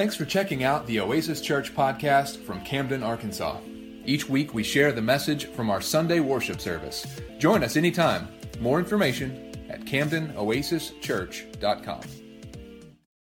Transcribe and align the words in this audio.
Thanks 0.00 0.16
for 0.16 0.24
checking 0.24 0.64
out 0.64 0.86
the 0.86 0.98
Oasis 0.98 1.42
Church 1.42 1.74
podcast 1.74 2.42
from 2.44 2.64
Camden, 2.64 3.02
Arkansas. 3.02 3.58
Each 4.06 4.26
week 4.26 4.54
we 4.54 4.62
share 4.62 4.92
the 4.92 5.02
message 5.02 5.50
from 5.50 5.68
our 5.68 5.82
Sunday 5.82 6.20
worship 6.20 6.58
service. 6.58 7.06
Join 7.38 7.62
us 7.62 7.76
anytime. 7.76 8.26
More 8.60 8.78
information 8.78 9.52
at 9.68 9.82
CamdenOasisChurch.com. 9.82 12.00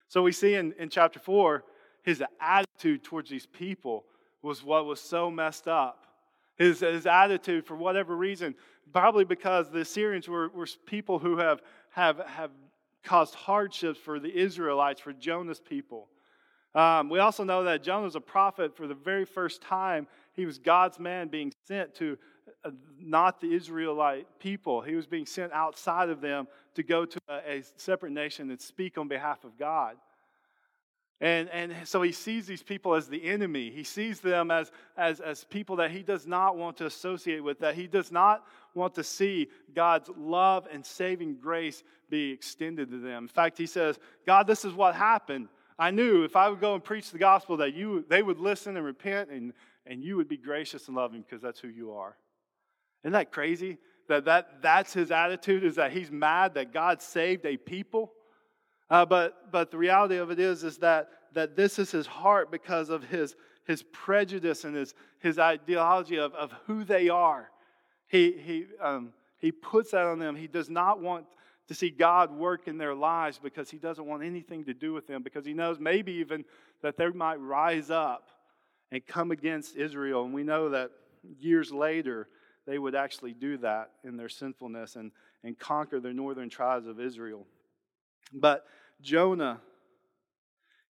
So 0.09 0.25
we 0.25 0.33
see 0.33 0.57
in, 0.57 0.73
in 0.73 0.89
chapter 0.89 1.21
4, 1.21 1.63
his 2.03 2.25
attitude 2.41 3.05
towards 3.05 3.31
these 3.31 3.47
people 3.47 4.07
was 4.43 4.65
what 4.65 4.85
was 4.85 5.01
so 5.01 5.31
messed 5.31 5.69
up. 5.69 6.09
His, 6.57 6.81
his 6.81 7.07
attitude, 7.07 7.69
for 7.69 7.77
whatever 7.77 8.17
reason, 8.17 8.57
probably 8.93 9.25
because 9.25 9.71
the 9.71 9.83
Assyrians 9.83 10.29
were, 10.29 10.49
were 10.49 10.67
people 10.87 11.21
who 11.21 11.37
have, 11.37 11.63
have, 11.91 12.19
have 12.27 12.51
caused 13.05 13.37
hardships 13.37 14.01
for 14.01 14.19
the 14.19 14.37
Israelites, 14.37 15.01
for 15.01 15.13
Jonah's 15.13 15.61
people. 15.61 16.09
Um, 16.75 17.09
we 17.09 17.21
also 17.21 17.45
know 17.45 17.65
that 17.65 17.83
Jonah 17.83 18.05
was 18.05 18.17
a 18.17 18.21
prophet 18.21 18.77
for 18.77 18.87
the 18.87 18.95
very 18.95 19.25
first 19.25 19.63
time. 19.63 20.07
He 20.33 20.45
was 20.45 20.59
God's 20.59 20.99
man 20.99 21.29
being 21.29 21.53
sent 21.67 21.95
to 21.97 22.19
uh, 22.65 22.71
not 22.99 23.41
the 23.41 23.55
Israelite 23.55 24.27
people. 24.41 24.81
He 24.81 24.95
was 24.95 25.07
being 25.07 25.27
sent 25.27 25.53
outside 25.53 26.09
of 26.09 26.21
them 26.21 26.49
to 26.75 26.83
go 26.83 27.05
to 27.05 27.21
a, 27.29 27.59
a 27.59 27.63
separate 27.77 28.13
nation 28.13 28.51
and 28.51 28.61
speak 28.61 28.99
on 28.99 29.07
behalf 29.07 29.45
of 29.45 29.57
God. 29.57 29.97
And, 31.21 31.49
and 31.51 31.73
so 31.85 32.03
he 32.03 32.13
sees 32.13 32.47
these 32.47 32.63
people 32.63 32.95
as 32.95 33.07
the 33.07 33.25
enemy. 33.25 33.71
He 33.71 33.85
sees 33.85 34.21
them 34.21 34.51
as, 34.51 34.73
as, 34.97 35.21
as 35.21 35.45
people 35.45 35.77
that 35.77 35.91
he 35.91 36.03
does 36.03 36.27
not 36.27 36.57
want 36.57 36.77
to 36.79 36.87
associate 36.87 37.43
with, 37.43 37.61
that 37.61 37.77
he 37.77 37.87
does 37.87 38.11
not 38.11 38.45
want 38.75 38.97
to 38.97 39.05
see 39.05 39.49
God's 39.75 40.11
love 40.19 40.67
and 40.73 40.85
saving 40.85 41.37
grace 41.37 41.85
be 42.11 42.33
extended 42.33 42.91
to 42.91 42.99
them. 42.99 43.25
In 43.25 43.29
fact, 43.29 43.57
he 43.57 43.67
says, 43.67 43.99
God, 44.27 44.47
this 44.47 44.65
is 44.65 44.75
what 44.75 44.97
happened. 44.97 45.49
I 45.79 45.91
knew 45.91 46.23
if 46.23 46.37
I 46.37 46.49
would 46.49 46.61
go 46.61 46.75
and 46.75 46.85
preach 46.85 47.11
the 47.11 47.19
gospel 47.19 47.57
that 47.59 47.75
you, 47.75 48.05
they 48.09 48.23
would 48.23 48.39
listen 48.39 48.77
and 48.77 48.87
repent 48.87 49.31
and, 49.31 49.53
and 49.87 50.03
you 50.03 50.17
would 50.17 50.29
be 50.29 50.37
gracious 50.37 50.87
and 50.87 50.97
loving 50.97 51.23
because 51.23 51.43
that's 51.43 51.59
who 51.59 51.69
you 51.69 51.93
are. 51.93 52.17
Isn't 53.03 53.13
that 53.13 53.33
crazy? 53.33 53.79
That, 54.09 54.25
that 54.27 54.63
that's 54.63 54.93
his 54.93 55.11
attitude 55.11 55.65
is 55.65 55.77
that 55.77 55.93
he's 55.93 56.11
mad 56.11 56.55
that 56.55 56.73
God 56.73 57.03
saved 57.03 57.45
a 57.45 57.57
people. 57.57 58.13
Uh, 58.89 59.05
but, 59.05 59.51
but 59.51 59.71
the 59.71 59.79
reality 59.79 60.17
of 60.17 60.31
it 60.31 60.39
is, 60.39 60.63
is 60.63 60.79
that, 60.79 61.09
that 61.33 61.57
this 61.57 61.79
is 61.79 61.91
his 61.91 62.07
heart 62.07 62.51
because 62.53 62.91
of 62.91 63.03
his, 63.05 63.35
his 63.67 63.83
prejudice 63.83 64.65
and 64.65 64.77
his, 64.77 64.95
his 65.21 65.39
ideology 65.39 66.19
of, 66.19 66.35
of 66.35 66.53
who 66.67 66.85
they 66.85 67.09
are. 67.09 67.51
He, 68.07 68.33
he, 68.33 68.67
um, 68.81 69.13
he 69.39 69.51
puts 69.51 69.91
that 69.91 70.07
on 70.07 70.19
them. 70.19 70.37
He 70.37 70.47
does 70.47 70.71
not 70.71 71.01
want 71.01 71.27
to 71.69 71.75
see 71.75 71.91
God 71.91 72.31
work 72.31 72.69
in 72.69 72.79
their 72.79 72.95
lives 72.95 73.39
because 73.43 73.71
he 73.71 73.79
doesn't 73.79 74.05
want 74.05 74.23
anything 74.23 74.65
to 74.65 74.75
do 74.75 74.93
with 74.93 75.07
them, 75.07 75.23
because 75.23 75.47
he 75.47 75.55
knows 75.55 75.79
maybe 75.79 76.13
even 76.13 76.45
that 76.83 76.97
they 76.97 77.09
might 77.09 77.41
rise 77.41 77.91
up 77.91 78.29
and 78.93 79.05
come 79.07 79.31
against 79.31 79.77
Israel. 79.77 80.25
And 80.25 80.35
we 80.35 80.43
know 80.43 80.69
that 80.71 80.91
years 81.39 81.73
later, 81.73 82.29
they 82.67 82.79
would 82.79 82.95
actually 82.95 83.33
do 83.33 83.57
that 83.59 83.91
in 84.05 84.17
their 84.17 84.29
sinfulness 84.29 84.97
and, 84.97 85.11
and 85.43 85.59
conquer 85.59 86.01
the 86.01 86.13
northern 86.13 86.51
tribes 86.51 86.87
of 86.87 87.01
Israel. 87.01 87.47
But 88.33 88.67
Jonah, 89.01 89.61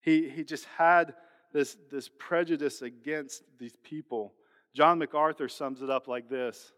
he, 0.01 0.29
he 0.29 0.43
just 0.43 0.65
had 0.77 1.15
this, 1.53 1.77
this 1.89 2.09
prejudice 2.19 2.81
against 2.81 3.43
these 3.57 3.75
people. 3.83 4.33
John 4.73 4.99
MacArthur 4.99 5.47
sums 5.47 5.81
it 5.81 5.89
up 5.89 6.07
like 6.07 6.29
this. 6.29 6.73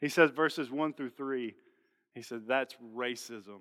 He 0.00 0.08
says, 0.10 0.30
verses 0.30 0.70
1 0.70 0.92
through 0.92 1.10
3 1.10 1.54
he 2.16 2.22
said, 2.22 2.42
That's 2.48 2.74
racism. 2.96 3.60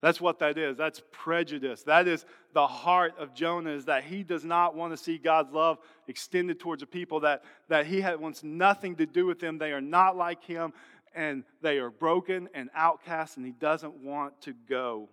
That's 0.00 0.20
what 0.20 0.38
that 0.38 0.56
is. 0.56 0.78
That's 0.78 1.02
prejudice. 1.12 1.82
That 1.82 2.08
is 2.08 2.24
the 2.54 2.66
heart 2.66 3.14
of 3.18 3.34
Jonah, 3.34 3.70
is 3.70 3.84
that 3.84 4.04
he 4.04 4.22
does 4.22 4.44
not 4.44 4.74
want 4.74 4.94
to 4.94 4.96
see 4.96 5.18
God's 5.18 5.52
love 5.52 5.76
extended 6.08 6.58
towards 6.58 6.82
a 6.82 6.86
people 6.86 7.20
that, 7.20 7.42
that 7.68 7.86
he 7.86 8.00
had, 8.00 8.18
wants 8.18 8.42
nothing 8.42 8.96
to 8.96 9.04
do 9.04 9.26
with 9.26 9.40
them. 9.40 9.58
They 9.58 9.72
are 9.72 9.80
not 9.82 10.16
like 10.16 10.42
him, 10.42 10.72
and 11.14 11.44
they 11.60 11.78
are 11.78 11.90
broken 11.90 12.48
and 12.54 12.70
outcast, 12.74 13.36
and 13.36 13.44
he 13.44 13.52
doesn't 13.52 13.96
want 13.96 14.40
to 14.42 14.54
go. 14.68 15.10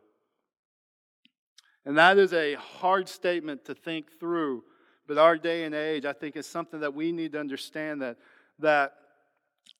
And 1.85 1.97
that 1.97 2.17
is 2.17 2.31
a 2.31 2.53
hard 2.53 3.09
statement 3.09 3.65
to 3.65 3.75
think 3.75 4.19
through. 4.21 4.63
But 5.05 5.17
our 5.17 5.37
day 5.37 5.65
and 5.65 5.75
age, 5.75 6.05
I 6.05 6.13
think, 6.13 6.37
is 6.37 6.45
something 6.45 6.79
that 6.81 6.93
we 6.93 7.11
need 7.11 7.33
to 7.33 7.39
understand 7.39 8.01
that, 8.03 8.17
that 8.59 8.93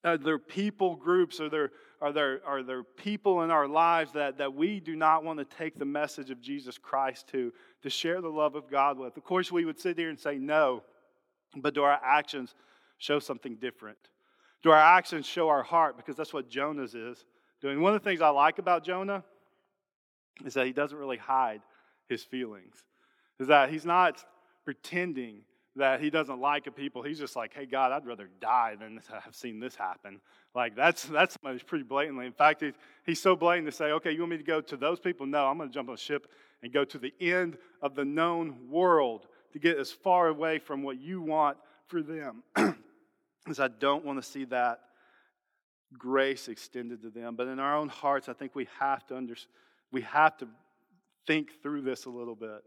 uh, 0.03 0.17
there 0.17 0.39
people 0.39 0.95
groups 0.95 1.39
or 1.39 1.49
there 1.49 1.71
are 1.99 2.11
there, 2.11 2.41
are 2.45 2.61
there 2.61 2.83
people 2.83 3.41
in 3.41 3.51
our 3.51 3.67
lives 3.67 4.11
that, 4.13 4.37
that 4.37 4.53
we 4.53 4.79
do 4.79 4.95
not 4.95 5.23
want 5.23 5.39
to 5.39 5.45
take 5.45 5.79
the 5.79 5.85
message 5.85 6.29
of 6.29 6.39
Jesus 6.39 6.77
Christ 6.77 7.27
to, 7.29 7.51
to 7.81 7.89
share 7.89 8.21
the 8.21 8.29
love 8.29 8.55
of 8.55 8.69
God 8.69 8.99
with? 8.99 9.17
Of 9.17 9.23
course, 9.23 9.51
we 9.51 9.65
would 9.65 9.79
sit 9.79 9.97
here 9.97 10.09
and 10.09 10.19
say 10.19 10.37
no, 10.37 10.83
but 11.55 11.73
do 11.73 11.83
our 11.83 11.99
actions 12.03 12.53
show 12.99 13.19
something 13.19 13.55
different? 13.55 13.97
Do 14.61 14.71
our 14.71 14.77
actions 14.77 15.25
show 15.25 15.49
our 15.49 15.63
heart? 15.63 15.97
Because 15.97 16.15
that's 16.15 16.33
what 16.33 16.49
Jonah's 16.49 16.93
is 16.93 17.25
doing. 17.61 17.81
One 17.81 17.95
of 17.95 18.03
the 18.03 18.07
things 18.07 18.21
I 18.21 18.29
like 18.29 18.59
about 18.59 18.83
Jonah 18.83 19.23
is 20.45 20.53
that 20.53 20.67
he 20.67 20.73
doesn't 20.73 20.97
really 20.97 21.17
hide 21.17 21.61
his 22.07 22.23
feelings, 22.23 22.83
is 23.39 23.47
that 23.47 23.71
he's 23.71 23.85
not 23.85 24.23
pretending 24.65 25.41
that 25.77 26.01
he 26.01 26.09
doesn't 26.09 26.39
like 26.39 26.67
a 26.67 26.71
people. 26.71 27.01
He's 27.01 27.19
just 27.19 27.35
like, 27.35 27.53
hey, 27.53 27.65
God, 27.65 27.91
I'd 27.91 28.05
rather 28.05 28.29
die 28.39 28.75
than 28.79 28.99
have 29.23 29.35
seen 29.35 29.59
this 29.59 29.75
happen. 29.75 30.19
Like, 30.53 30.75
that's, 30.75 31.03
that's 31.03 31.38
pretty 31.38 31.83
blatantly. 31.83 32.25
In 32.25 32.33
fact, 32.33 32.61
he's, 32.61 32.73
he's 33.05 33.21
so 33.21 33.35
blatant 33.35 33.67
to 33.67 33.71
say, 33.71 33.91
okay, 33.91 34.11
you 34.11 34.19
want 34.19 34.31
me 34.31 34.38
to 34.38 34.43
go 34.43 34.61
to 34.61 34.77
those 34.77 34.99
people? 34.99 35.25
No, 35.25 35.45
I'm 35.45 35.57
going 35.57 35.69
to 35.69 35.73
jump 35.73 35.89
on 35.89 35.95
a 35.95 35.97
ship 35.97 36.27
and 36.61 36.73
go 36.73 36.83
to 36.85 36.97
the 36.97 37.13
end 37.21 37.57
of 37.81 37.95
the 37.95 38.05
known 38.05 38.69
world 38.69 39.27
to 39.53 39.59
get 39.59 39.77
as 39.77 39.91
far 39.91 40.27
away 40.27 40.59
from 40.59 40.83
what 40.83 40.99
you 40.99 41.21
want 41.21 41.57
for 41.88 42.01
them. 42.01 42.44
Because 43.44 43.61
I 43.61 43.69
don't 43.69 44.03
want 44.03 44.21
to 44.21 44.29
see 44.29 44.44
that 44.45 44.81
grace 45.97 46.49
extended 46.49 47.01
to 47.03 47.09
them. 47.09 47.38
But 47.38 47.47
in 47.47 47.59
our 47.59 47.77
own 47.77 47.88
hearts, 47.88 48.27
I 48.27 48.33
think 48.33 48.55
we 48.55 48.67
have 48.77 49.07
to 49.07 49.15
under, 49.15 49.35
we 49.89 50.01
have 50.01 50.38
to 50.39 50.49
think 51.25 51.61
through 51.63 51.83
this 51.83 52.03
a 52.03 52.09
little 52.09 52.35
bit. 52.35 52.61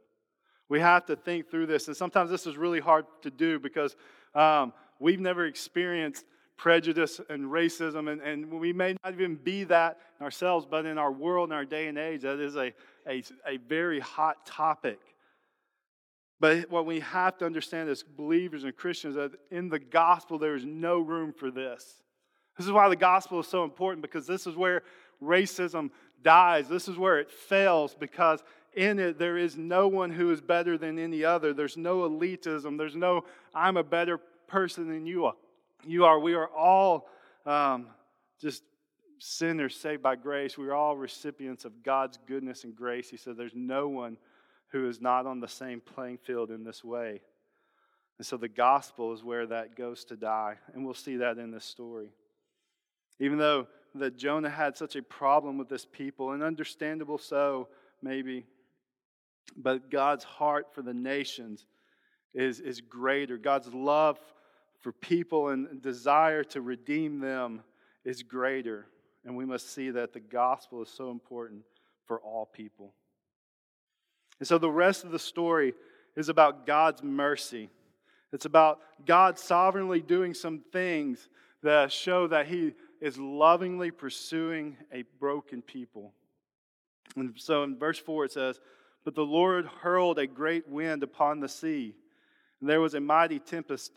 We 0.71 0.81
have 0.81 1.05
to 1.07 1.17
think 1.17 1.51
through 1.51 1.67
this. 1.67 1.89
And 1.89 1.97
sometimes 1.97 2.31
this 2.31 2.47
is 2.47 2.57
really 2.57 2.81
hard 2.81 3.05
to 3.23 3.31
do 3.31 3.59
because 3.59 3.97
um, 4.35 4.73
we've 5.01 5.21
never 5.21 5.45
experienced 5.45 6.25
prejudice 6.57 7.21
and 7.29 7.47
racism, 7.47 8.11
and, 8.13 8.21
and 8.21 8.61
we 8.61 8.73
may 8.73 8.95
not 9.03 9.15
even 9.15 9.35
be 9.35 9.65
that 9.65 9.99
ourselves, 10.21 10.67
but 10.71 10.85
in 10.87 10.99
our 10.99 11.11
world, 11.11 11.49
in 11.49 11.55
our 11.55 11.65
day 11.65 11.89
and 11.89 11.99
age, 11.99 12.21
that 12.23 12.39
is 12.39 12.55
a, 12.55 12.73
a, 13.09 13.23
a 13.47 13.57
very 13.67 13.99
hot 13.99 14.45
topic. 14.47 15.01
But 16.39 16.71
what 16.71 16.87
we 16.87 17.01
have 17.01 17.37
to 17.39 17.47
understand 17.47 17.89
as 17.89 18.03
believers 18.03 18.65
and 18.65 18.77
Christians 18.77 19.15
that 19.17 19.33
in 19.51 19.71
the 19.71 19.79
gospel, 19.79 20.39
there 20.39 20.55
is 20.55 20.65
no 20.65 21.01
room 21.01 21.33
for 21.33 21.51
this. 21.51 21.99
This 22.57 22.67
is 22.67 22.73
why 22.73 22.89
the 22.89 22.97
gospel 22.97 23.41
is 23.41 23.49
so 23.49 23.65
important 23.65 24.03
because 24.03 24.27
this 24.27 24.47
is 24.47 24.55
where 24.55 24.83
racism 25.23 25.91
dies. 26.23 26.69
This 26.69 26.89
is 26.89 26.99
where 26.99 27.19
it 27.19 27.31
fails 27.31 27.97
because 27.99 28.43
in 28.75 28.99
it, 28.99 29.19
there 29.19 29.37
is 29.37 29.57
no 29.57 29.89
one 29.89 30.11
who 30.11 30.31
is 30.31 30.41
better 30.41 30.79
than 30.79 30.99
any 30.99 31.25
other. 31.25 31.53
There's 31.53 31.77
no 31.77 32.09
elitism. 32.09 32.79
There's 32.79 32.97
no, 32.97 33.25
I'm 33.55 33.77
a 33.77 33.83
better 33.83 34.19
person 34.47 34.89
than 34.89 35.07
you 35.07 35.27
are. 35.27 35.35
You 35.87 36.05
are. 36.05 36.19
We 36.19 36.35
are 36.35 36.49
all 36.49 37.09
um, 37.47 37.89
just 38.41 38.63
sinners 39.19 39.75
saved 39.77 40.03
by 40.03 40.17
grace. 40.17 40.57
We 40.57 40.69
are 40.69 40.75
all 40.75 40.97
recipients 40.97 41.65
of 41.65 41.83
God's 41.83 42.19
goodness 42.27 42.65
and 42.65 42.75
grace. 42.75 43.11
He 43.11 43.17
said, 43.17 43.37
There's 43.37 43.55
no 43.55 43.89
one 43.89 44.17
who 44.69 44.89
is 44.89 45.01
not 45.01 45.27
on 45.27 45.41
the 45.41 45.49
same 45.49 45.81
playing 45.81 46.19
field 46.19 46.51
in 46.51 46.65
this 46.65 46.85
way. 46.85 47.21
And 48.19 48.27
so 48.27 48.37
the 48.37 48.49
gospel 48.49 49.13
is 49.13 49.25
where 49.25 49.47
that 49.47 49.77
goes 49.77 50.05
to 50.07 50.17
die. 50.17 50.57
And 50.75 50.85
we'll 50.85 50.95
see 50.95 51.17
that 51.17 51.39
in 51.39 51.51
this 51.51 51.65
story. 51.65 52.11
Even 53.19 53.39
though 53.39 53.67
that 53.95 54.17
Jonah 54.17 54.51
had 54.51 54.77
such 54.77 54.95
a 54.95 55.03
problem 55.03 55.59
with 55.59 55.69
this 55.69 55.87
people, 55.87 56.33
and 56.33 56.43
understandable 56.43 57.19
so, 57.19 57.69
maybe, 58.03 58.47
but 59.57 59.91
God's 59.91 60.25
heart 60.25 60.75
for 60.75 60.83
the 60.83 60.95
nations 60.95 61.65
is, 62.35 62.61
is 62.61 62.81
greater. 62.81 63.37
God's 63.37 63.73
love 63.73 64.19
for 64.81 64.93
people 64.93 65.49
and 65.49 65.83
desire 65.83 66.45
to 66.45 66.61
redeem 66.61 67.21
them 67.21 67.63
is 68.05 68.23
greater. 68.23 68.87
And 69.25 69.37
we 69.37 69.45
must 69.45 69.73
see 69.75 69.91
that 69.91 70.13
the 70.13 70.21
gospel 70.21 70.83
is 70.83 70.89
so 70.89 71.11
important 71.11 71.63
for 72.07 72.21
all 72.21 72.47
people. 72.47 72.95
And 74.39 74.49
so 74.49 74.59
the 74.59 74.71
rest 74.71 75.05
of 75.05 75.11
the 75.11 75.19
story 75.19 75.75
is 76.17 76.29
about 76.29 76.67
God's 76.67 77.03
mercy. 77.03 77.69
It's 78.33 78.47
about 78.47 78.81
God 79.05 79.39
sovereignly 79.39 80.01
doing 80.01 80.35
some 80.35 80.61
things 80.73 81.29
that 81.63 81.93
show 81.93 82.27
that 82.29 82.47
He 82.47 82.73
is 83.01 83.19
lovingly 83.19 83.91
pursuing 83.91 84.77
a 84.93 85.03
broken 85.19 85.63
people. 85.63 86.13
And 87.17 87.35
so 87.37 87.65
in 87.65 87.79
verse 87.79 87.99
4 87.99 88.27
it 88.27 88.33
says, 88.33 88.61
but 89.05 89.15
the 89.15 89.25
Lord 89.25 89.67
hurled 89.67 90.19
a 90.19 90.27
great 90.27 90.69
wind 90.69 91.03
upon 91.03 91.41
the 91.41 91.49
sea, 91.49 91.95
and 92.61 92.69
there 92.69 92.81
was 92.81 92.95
a 92.95 93.01
mighty 93.01 93.39
tempest 93.39 93.93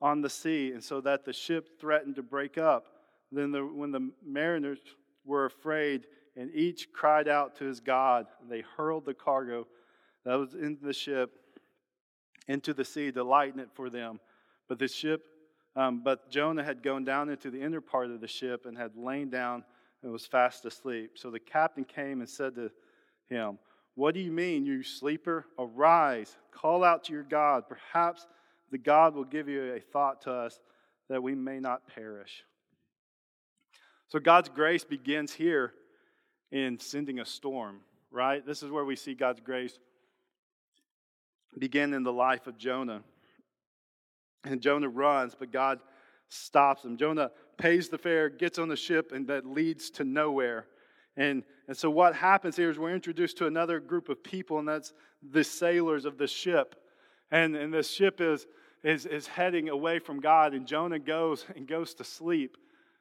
on 0.00 0.20
the 0.20 0.30
sea, 0.30 0.72
and 0.72 0.82
so 0.82 1.00
that 1.00 1.24
the 1.24 1.32
ship 1.32 1.80
threatened 1.80 2.16
to 2.16 2.22
break 2.22 2.58
up. 2.58 2.86
Then, 3.32 3.50
the, 3.50 3.64
when 3.64 3.90
the 3.90 4.10
mariners 4.24 4.78
were 5.24 5.46
afraid, 5.46 6.06
and 6.36 6.54
each 6.54 6.92
cried 6.92 7.28
out 7.28 7.56
to 7.56 7.64
his 7.64 7.80
God, 7.80 8.26
they 8.48 8.62
hurled 8.76 9.04
the 9.04 9.14
cargo 9.14 9.66
that 10.24 10.34
was 10.34 10.54
in 10.54 10.78
the 10.82 10.92
ship 10.92 11.30
into 12.48 12.74
the 12.74 12.84
sea 12.84 13.10
to 13.12 13.24
lighten 13.24 13.60
it 13.60 13.70
for 13.74 13.90
them. 13.90 14.20
But 14.68 14.78
the 14.78 14.88
ship, 14.88 15.24
um, 15.74 16.02
but 16.02 16.30
Jonah 16.30 16.64
had 16.64 16.82
gone 16.82 17.04
down 17.04 17.28
into 17.28 17.50
the 17.50 17.60
inner 17.60 17.80
part 17.80 18.10
of 18.10 18.20
the 18.20 18.28
ship 18.28 18.66
and 18.66 18.76
had 18.76 18.96
lain 18.96 19.30
down 19.30 19.64
and 20.02 20.12
was 20.12 20.26
fast 20.26 20.64
asleep. 20.64 21.12
So 21.14 21.30
the 21.30 21.40
captain 21.40 21.84
came 21.84 22.20
and 22.20 22.28
said 22.28 22.54
to 22.56 22.70
him, 23.28 23.58
What 23.96 24.14
do 24.14 24.20
you 24.20 24.30
mean, 24.30 24.66
you 24.66 24.82
sleeper? 24.82 25.46
Arise, 25.58 26.36
call 26.52 26.84
out 26.84 27.04
to 27.04 27.12
your 27.12 27.22
God. 27.22 27.64
Perhaps 27.68 28.26
the 28.70 28.78
God 28.78 29.14
will 29.14 29.24
give 29.24 29.48
you 29.48 29.72
a 29.72 29.80
thought 29.80 30.22
to 30.22 30.32
us 30.32 30.60
that 31.08 31.22
we 31.22 31.34
may 31.34 31.60
not 31.60 31.88
perish. 31.88 32.44
So 34.08 34.18
God's 34.18 34.50
grace 34.50 34.84
begins 34.84 35.32
here 35.32 35.72
in 36.52 36.78
sending 36.78 37.20
a 37.20 37.24
storm, 37.24 37.80
right? 38.10 38.44
This 38.46 38.62
is 38.62 38.70
where 38.70 38.84
we 38.84 38.96
see 38.96 39.14
God's 39.14 39.40
grace 39.40 39.78
begin 41.58 41.94
in 41.94 42.02
the 42.02 42.12
life 42.12 42.46
of 42.46 42.58
Jonah. 42.58 43.02
And 44.44 44.60
Jonah 44.60 44.90
runs, 44.90 45.34
but 45.34 45.50
God 45.50 45.80
stops 46.28 46.84
him. 46.84 46.98
Jonah 46.98 47.30
pays 47.56 47.88
the 47.88 47.98
fare, 47.98 48.28
gets 48.28 48.58
on 48.58 48.68
the 48.68 48.76
ship, 48.76 49.12
and 49.12 49.26
that 49.28 49.46
leads 49.46 49.90
to 49.92 50.04
nowhere. 50.04 50.66
And, 51.16 51.44
and 51.66 51.76
so, 51.76 51.90
what 51.90 52.14
happens 52.14 52.56
here 52.56 52.70
is 52.70 52.78
we're 52.78 52.94
introduced 52.94 53.38
to 53.38 53.46
another 53.46 53.80
group 53.80 54.08
of 54.08 54.22
people, 54.22 54.58
and 54.58 54.68
that's 54.68 54.92
the 55.22 55.44
sailors 55.44 56.04
of 56.04 56.18
the 56.18 56.26
ship. 56.26 56.74
And, 57.30 57.56
and 57.56 57.72
the 57.72 57.82
ship 57.82 58.20
is, 58.20 58.46
is, 58.84 59.06
is 59.06 59.26
heading 59.26 59.68
away 59.68 59.98
from 59.98 60.20
God, 60.20 60.54
and 60.54 60.66
Jonah 60.66 60.98
goes 60.98 61.44
and 61.56 61.66
goes 61.66 61.94
to 61.94 62.04
sleep 62.04 62.56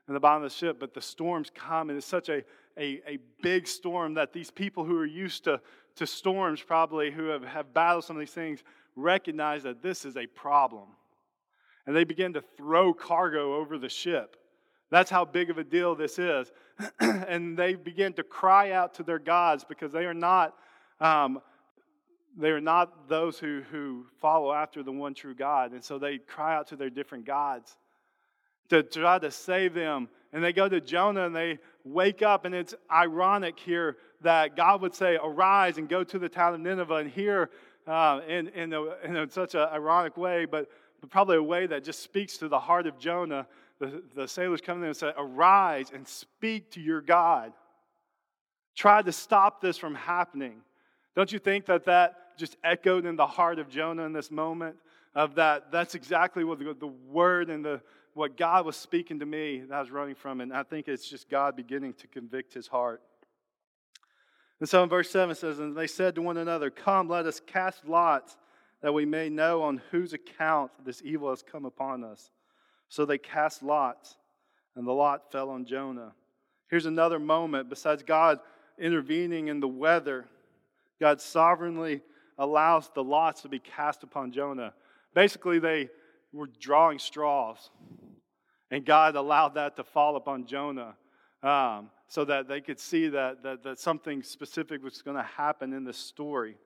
in 0.08 0.14
the 0.14 0.20
bottom 0.20 0.44
of 0.44 0.50
the 0.50 0.56
ship. 0.56 0.80
But 0.80 0.94
the 0.94 1.02
storms 1.02 1.52
come, 1.54 1.90
and 1.90 1.98
it's 1.98 2.08
such 2.08 2.30
a, 2.30 2.44
a, 2.78 3.02
a 3.08 3.20
big 3.42 3.68
storm 3.68 4.14
that 4.16 4.34
these 4.34 4.50
people 4.50 4.86
who 4.86 4.98
are 4.98 5.06
used 5.06 5.44
to, 5.44 5.60
to 5.98 6.08
storms, 6.08 6.62
probably 6.62 7.12
who 7.12 7.26
have, 7.28 7.44
have 7.44 7.74
battled 7.74 8.06
some 8.06 8.16
of 8.16 8.20
these 8.22 8.32
things, 8.32 8.64
recognize 8.96 9.64
that 9.64 9.82
this 9.82 10.06
is 10.06 10.16
a 10.16 10.26
problem. 10.28 10.88
And 11.86 11.96
they 11.96 12.06
begin 12.06 12.34
to 12.34 12.42
throw 12.42 12.94
cargo 12.94 13.56
over 13.56 13.78
the 13.78 13.90
ship. 13.90 14.38
That's 14.96 15.12
how 15.12 15.26
big 15.26 15.50
of 15.50 15.58
a 15.58 15.64
deal 15.66 15.94
this 15.94 16.18
is. 16.18 16.54
and 17.02 17.58
they 17.58 17.74
begin 17.76 18.14
to 18.14 18.24
cry 18.24 18.72
out 18.72 18.94
to 18.94 19.04
their 19.04 19.20
gods 19.20 19.66
because 19.68 19.92
they 19.92 20.06
are 20.06 20.14
not, 20.14 20.56
um, 21.02 21.42
they 22.38 22.50
are 22.50 22.62
not 22.62 23.10
those 23.10 23.38
who, 23.38 23.62
who 23.72 24.06
follow 24.22 24.54
after 24.54 24.84
the 24.84 24.94
one 24.94 25.14
true 25.14 25.36
God. 25.36 25.74
And 25.74 25.84
so 25.84 26.00
they 26.00 26.20
cry 26.20 26.56
out 26.56 26.68
to 26.68 26.78
their 26.78 26.90
different 26.90 27.26
gods 27.26 27.76
to 28.70 28.84
try 28.84 29.20
to 29.20 29.32
save 29.32 29.74
them. 29.74 30.08
And 30.32 30.42
they 30.42 30.54
go 30.54 30.70
to 30.70 30.80
Jonah 30.80 31.26
and 31.26 31.36
they 31.36 31.60
wake 31.84 32.22
up. 32.22 32.46
And 32.46 32.56
it's 32.56 32.74
ironic 32.90 33.60
here 33.60 33.98
that 34.22 34.56
God 34.56 34.80
would 34.80 34.96
say, 34.96 35.20
Arise 35.22 35.78
and 35.78 35.90
go 35.90 36.06
to 36.06 36.18
the 36.18 36.30
town 36.30 36.54
of 36.54 36.62
Nineveh. 36.62 36.96
And 36.96 37.12
here, 37.12 37.50
uh, 37.86 38.22
in, 38.30 38.48
in, 38.48 38.72
a, 38.72 38.84
in 39.04 39.30
such 39.30 39.56
an 39.56 39.68
ironic 39.74 40.16
way, 40.16 40.46
but, 40.46 40.70
but 41.02 41.10
probably 41.10 41.36
a 41.36 41.44
way 41.44 41.68
that 41.68 41.84
just 41.84 42.02
speaks 42.02 42.38
to 42.38 42.48
the 42.48 42.60
heart 42.60 42.88
of 42.88 42.98
Jonah 42.98 43.46
the, 43.80 44.04
the 44.16 44.28
sailors 44.28 44.62
come 44.62 44.80
in 44.80 44.86
and 44.86 44.98
say, 44.98 45.12
Arise 45.18 45.92
and 45.94 46.08
speak 46.08 46.72
to 46.72 46.82
your 46.82 47.02
God. 47.02 47.54
Try 48.76 49.02
to 49.02 49.12
stop 49.12 49.62
this 49.62 49.78
from 49.78 49.96
happening. 49.96 50.62
Don't 51.16 51.32
you 51.32 51.40
think 51.40 51.66
that 51.68 51.86
that 51.86 52.38
just 52.38 52.58
echoed 52.64 53.06
in 53.06 53.16
the 53.16 53.28
heart 53.28 53.60
of 53.60 53.70
Jonah 53.70 54.04
in 54.04 54.14
this 54.14 54.30
moment? 54.30 54.76
Of 55.14 55.36
that, 55.36 55.72
that's 55.72 55.96
exactly 55.96 56.44
what 56.44 56.60
the, 56.60 56.76
the 56.78 56.88
word 56.88 57.50
and 57.50 57.64
the, 57.64 57.82
what 58.14 58.36
God 58.36 58.66
was 58.66 58.76
speaking 58.76 59.20
to 59.20 59.26
me 59.26 59.60
that 59.62 59.74
I 59.74 59.80
was 59.80 59.90
running 59.90 60.16
from. 60.16 60.42
And 60.42 60.54
I 60.54 60.64
think 60.64 60.90
it's 60.90 61.08
just 61.08 61.30
God 61.30 61.56
beginning 61.56 61.94
to 61.94 62.08
convict 62.08 62.54
his 62.54 62.68
heart. 62.68 63.02
And 64.60 64.68
so 64.68 64.84
in 64.84 64.90
verse 64.90 65.10
7 65.10 65.32
it 65.32 65.36
says, 65.36 65.60
And 65.60 65.76
they 65.76 65.88
said 65.88 66.16
to 66.16 66.22
one 66.22 66.38
another, 66.38 66.70
Come, 66.70 67.08
let 67.08 67.26
us 67.26 67.40
cast 67.46 67.88
lots 67.88 68.36
that 68.82 68.94
we 68.94 69.06
may 69.06 69.30
know 69.30 69.64
on 69.64 69.82
whose 69.92 70.14
account 70.14 70.72
this 70.84 71.02
evil 71.04 71.30
has 71.30 71.42
come 71.42 71.66
upon 71.66 72.04
us. 72.04 72.30
So 72.90 73.06
they 73.06 73.18
cast 73.18 73.64
lots, 73.64 74.16
and 74.76 74.88
the 74.88 74.92
lot 74.92 75.32
fell 75.32 75.50
on 75.50 75.66
Jonah. 75.66 76.14
Here's 76.70 76.86
another 76.86 77.20
moment 77.20 77.70
besides 77.70 78.04
God 78.04 78.40
intervening 78.80 79.48
in 79.48 79.60
the 79.60 79.68
weather, 79.68 80.26
God 81.00 81.22
sovereignly 81.22 82.02
allows 82.38 82.90
the 82.94 83.04
lots 83.04 83.42
to 83.42 83.50
be 83.50 83.60
cast 83.60 84.04
upon 84.04 84.32
Jonah. 84.32 84.74
Basically, 85.14 85.60
they 85.60 85.90
were 86.34 86.50
drawing 86.60 87.00
straws, 87.00 87.70
and 88.72 88.86
God 88.86 89.16
allowed 89.16 89.56
that 89.56 89.76
to 89.78 89.84
fall 89.84 90.16
upon 90.16 90.46
Jonah 90.46 90.96
um, 91.44 91.90
so 92.08 92.26
that 92.26 92.48
they 92.48 92.62
could 92.62 92.80
see 92.80 93.08
that, 93.10 93.44
that, 93.44 93.64
that 93.64 93.80
something 93.80 94.24
specific 94.24 94.84
was 94.84 95.02
going 95.02 95.18
to 95.18 95.24
happen 95.24 95.74
in 95.74 95.84
this 95.84 95.98
story. 95.98 96.58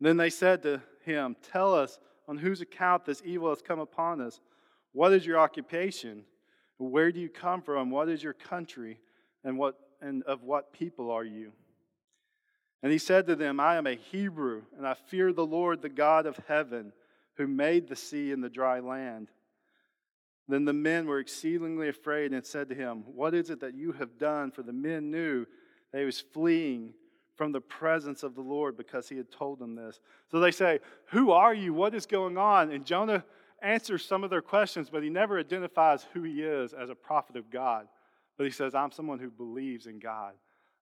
Then 0.00 0.16
they 0.16 0.30
said 0.30 0.62
to 0.62 0.82
him, 1.04 1.36
Tell 1.52 1.74
us 1.74 1.98
on 2.28 2.38
whose 2.38 2.60
account 2.60 3.04
this 3.04 3.22
evil 3.24 3.50
has 3.50 3.62
come 3.62 3.78
upon 3.78 4.20
us. 4.20 4.40
What 4.92 5.12
is 5.12 5.26
your 5.26 5.38
occupation? 5.38 6.24
Where 6.78 7.12
do 7.12 7.20
you 7.20 7.28
come 7.28 7.62
from? 7.62 7.90
What 7.90 8.08
is 8.08 8.22
your 8.22 8.32
country? 8.32 8.98
And, 9.44 9.58
what, 9.58 9.78
and 10.00 10.22
of 10.24 10.42
what 10.42 10.72
people 10.72 11.10
are 11.10 11.24
you? 11.24 11.52
And 12.82 12.92
he 12.92 12.98
said 12.98 13.26
to 13.26 13.36
them, 13.36 13.58
I 13.58 13.76
am 13.76 13.86
a 13.86 13.94
Hebrew, 13.94 14.62
and 14.76 14.86
I 14.86 14.94
fear 14.94 15.32
the 15.32 15.46
Lord, 15.46 15.82
the 15.82 15.88
God 15.88 16.26
of 16.26 16.38
heaven, 16.46 16.92
who 17.34 17.46
made 17.46 17.88
the 17.88 17.96
sea 17.96 18.32
and 18.32 18.42
the 18.42 18.50
dry 18.50 18.80
land. 18.80 19.28
Then 20.48 20.64
the 20.64 20.72
men 20.72 21.06
were 21.06 21.18
exceedingly 21.18 21.88
afraid 21.88 22.32
and 22.32 22.44
said 22.44 22.68
to 22.68 22.74
him, 22.74 23.04
What 23.06 23.34
is 23.34 23.50
it 23.50 23.60
that 23.60 23.74
you 23.74 23.92
have 23.92 24.18
done? 24.18 24.50
For 24.50 24.62
the 24.62 24.72
men 24.72 25.10
knew 25.10 25.46
that 25.92 25.98
he 25.98 26.04
was 26.04 26.20
fleeing 26.20 26.94
from 27.36 27.52
the 27.52 27.60
presence 27.60 28.22
of 28.22 28.34
the 28.34 28.40
Lord 28.40 28.76
because 28.76 29.08
he 29.08 29.16
had 29.16 29.30
told 29.30 29.58
them 29.58 29.74
this. 29.74 30.00
So 30.30 30.40
they 30.40 30.50
say, 30.50 30.80
Who 31.10 31.30
are 31.30 31.54
you? 31.54 31.72
What 31.72 31.94
is 31.94 32.06
going 32.06 32.38
on? 32.38 32.72
And 32.72 32.84
Jonah 32.84 33.24
answers 33.62 34.04
some 34.04 34.24
of 34.24 34.30
their 34.30 34.42
questions, 34.42 34.88
but 34.90 35.02
he 35.02 35.10
never 35.10 35.38
identifies 35.38 36.06
who 36.12 36.22
he 36.22 36.42
is 36.42 36.72
as 36.72 36.90
a 36.90 36.94
prophet 36.94 37.36
of 37.36 37.50
God. 37.50 37.86
But 38.36 38.44
he 38.44 38.52
says, 38.52 38.74
I'm 38.74 38.92
someone 38.92 39.18
who 39.18 39.30
believes 39.30 39.86
in 39.86 39.98
God, 39.98 40.32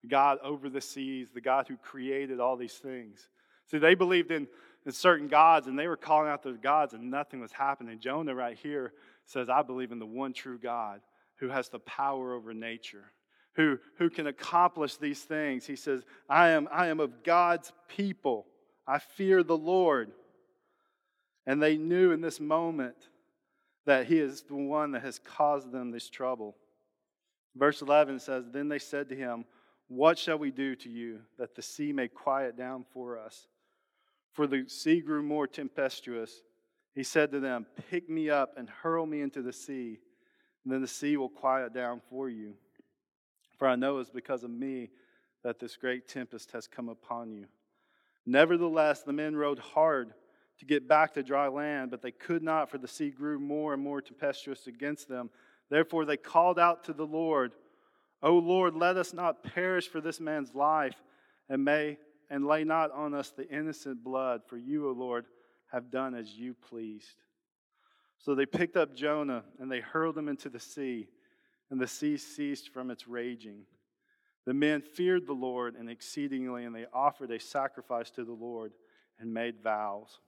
God 0.09 0.39
over 0.43 0.69
the 0.69 0.81
seas, 0.81 1.29
the 1.33 1.41
God 1.41 1.67
who 1.69 1.77
created 1.77 2.41
all 2.41 2.56
these 2.56 2.75
things. 2.75 3.29
See, 3.71 3.79
they 3.79 3.95
believed 3.95 4.31
in, 4.31 4.49
in 4.85 4.93
certain 4.93 5.29
gods 5.29 5.67
and 5.67 5.79
they 5.79 5.89
were 5.89 5.97
calling 5.97 6.29
out 6.29 6.43
those 6.43 6.59
gods 6.59 6.95
and 6.95 7.11
nothing 7.11 7.41
was 7.41 7.53
happening. 7.53 7.99
Jonah, 8.01 8.35
right 8.35 8.56
here, 8.56 8.93
says, 9.27 9.49
I 9.49 9.62
believe 9.62 9.93
in 9.93 9.99
the 9.99 10.06
one 10.06 10.33
true 10.33 10.59
God 10.59 11.01
who 11.37 11.49
has 11.49 11.69
the 11.69 11.79
power 11.79 12.35
over 12.35 12.53
nature 12.53 13.12
who, 13.56 13.79
who 13.99 14.11
can 14.11 14.27
accomplish 14.27 14.97
these 14.97 15.23
things. 15.23 15.67
He 15.67 15.77
says, 15.77 16.03
I 16.29 16.51
am, 16.51 16.69
I 16.73 16.89
am 16.89 17.01
of 17.01 17.23
God's 17.23 17.73
people. 17.89 18.47
I 18.87 18.99
fear 18.99 19.43
the 19.43 19.56
Lord. 19.56 20.11
And 21.46 21.63
they 21.63 21.77
knew 21.77 22.13
in 22.13 22.20
this 22.20 22.41
moment 22.41 22.96
that 23.87 24.06
He 24.06 24.19
is 24.19 24.43
the 24.43 24.56
one 24.56 24.93
that 24.93 25.03
has 25.03 25.19
caused 25.19 25.70
them 25.70 25.91
this 25.91 26.08
trouble. 26.11 26.56
Verse 27.56 27.82
11 27.82 28.19
says, 28.19 28.44
Then 28.51 28.69
they 28.69 28.79
said 28.79 29.08
to 29.11 29.17
him, 29.17 29.44
What 29.89 30.19
shall 30.19 30.39
we 30.39 30.51
do 30.51 30.75
to 30.77 30.89
you 30.89 31.20
that 31.39 31.55
the 31.55 31.63
sea 31.63 31.93
may 31.93 32.08
quiet 32.08 32.56
down 32.56 32.84
for 32.93 33.19
us? 33.19 33.46
For 34.32 34.46
the 34.46 34.65
sea 34.69 35.01
grew 35.01 35.23
more 35.23 35.46
tempestuous. 35.46 36.43
He 36.94 37.05
said 37.05 37.31
to 37.32 37.41
them, 37.41 37.67
Pick 37.91 38.08
me 38.08 38.31
up 38.31 38.55
and 38.56 38.69
hurl 38.69 39.06
me 39.06 39.20
into 39.20 39.43
the 39.43 39.53
sea, 39.53 39.99
and 40.65 40.73
then 40.73 40.81
the 40.81 40.89
sea 40.89 41.17
will 41.17 41.29
quiet 41.29 41.73
down 41.73 42.01
for 42.11 42.29
you. 42.29 42.55
For 43.65 43.71
I 43.71 43.77
know 43.77 43.97
it's 43.97 44.11
because 44.11 44.44
of 44.44 44.51
me 44.51 44.91
that 45.43 45.59
this 45.59 45.75
great 45.75 46.06
tempest 46.06 46.53
has 46.53 46.67
come 46.67 46.91
upon 46.91 47.33
you. 47.33 47.47
Nevertheless, 48.27 49.03
the 49.03 49.15
men 49.15 49.35
rowed 49.35 49.59
hard 49.59 50.13
to 50.59 50.67
get 50.67 50.87
back 50.87 51.15
to 51.15 51.23
dry 51.23 51.49
land, 51.49 51.91
but 51.91 52.03
they 52.03 52.11
could 52.11 52.43
not, 52.43 52.71
for 52.71 52.77
the 52.77 52.87
sea 52.87 53.09
grew 53.09 53.39
more 53.39 53.73
and 53.73 53.83
more 53.83 54.03
tempestuous 54.03 54.67
against 54.67 55.09
them. 55.09 55.31
Therefore, 55.71 56.05
they 56.05 56.19
called 56.19 56.59
out 56.59 56.85
to 56.85 56.93
the 56.93 57.06
Lord, 57.06 57.53
O 58.23 58.35
Lord, 58.35 58.75
let 58.75 58.99
us 58.99 59.15
not 59.15 59.43
perish 59.43 59.89
for 59.89 60.03
this 60.03 60.21
man's 60.21 60.55
life, 60.55 61.03
and 61.49 61.65
may 61.65 61.97
and 62.29 62.47
lay 62.47 62.65
not 62.65 62.93
on 62.93 63.15
us 63.15 63.31
the 63.31 63.49
innocent 63.49 64.05
blood, 64.05 64.43
for 64.47 64.59
you, 64.59 64.91
O 64.91 64.93
Lord, 64.93 65.25
have 65.73 65.91
done 65.91 66.15
as 66.15 66.35
you 66.35 66.53
pleased. 66.53 67.17
So 68.19 68.35
they 68.35 68.44
picked 68.44 68.77
up 68.77 68.94
Jonah 68.94 69.43
and 69.59 69.73
they 69.73 69.81
hurled 69.81 70.19
him 70.19 70.29
into 70.29 70.51
the 70.51 70.61
sea 70.61 71.09
and 71.75 71.81
the 71.81 71.89
sea 71.89 72.17
ceased 72.17 72.73
from 72.73 72.89
its 72.89 73.09
raging. 73.09 73.63
The 74.47 74.55
men 74.55 74.81
feared 74.81 75.27
the 75.27 75.33
Lord 75.33 75.75
and 75.75 75.91
exceedingly, 75.91 76.67
and 76.67 76.73
they 76.73 76.87
offered 76.95 77.33
a 77.33 77.41
sacrifice 77.41 78.11
to 78.11 78.23
the 78.25 78.33
Lord 78.33 78.75
and 79.19 79.35
made 79.35 79.61
vows. 79.61 80.21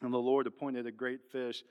And 0.00 0.10
the 0.10 0.16
Lord 0.16 0.46
appointed 0.46 0.86
a 0.86 0.90
great 0.90 1.20
fish 1.30 1.62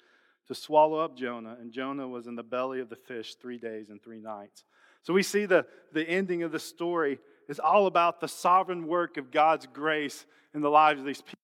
to 0.48 0.54
swallow 0.54 1.00
up 1.00 1.18
Jonah, 1.18 1.58
and 1.60 1.72
Jonah 1.72 2.08
was 2.08 2.28
in 2.28 2.36
the 2.36 2.44
belly 2.44 2.80
of 2.80 2.88
the 2.88 2.96
fish 2.96 3.34
three 3.34 3.58
days 3.58 3.90
and 3.90 4.00
three 4.00 4.20
nights. 4.20 4.64
So 5.02 5.12
we 5.12 5.24
see 5.24 5.48
the, 5.48 5.66
the 5.92 6.08
ending 6.08 6.44
of 6.44 6.52
the 6.52 6.60
story 6.60 7.18
is 7.50 7.60
all 7.60 7.88
about 7.88 8.22
the 8.22 8.28
sovereign 8.28 8.86
work 8.86 9.18
of 9.18 9.32
God's 9.32 9.66
grace 9.66 10.24
in 10.54 10.62
the 10.62 10.70
lives 10.70 11.00
of 11.00 11.08
these 11.08 11.24
people. 11.24 11.40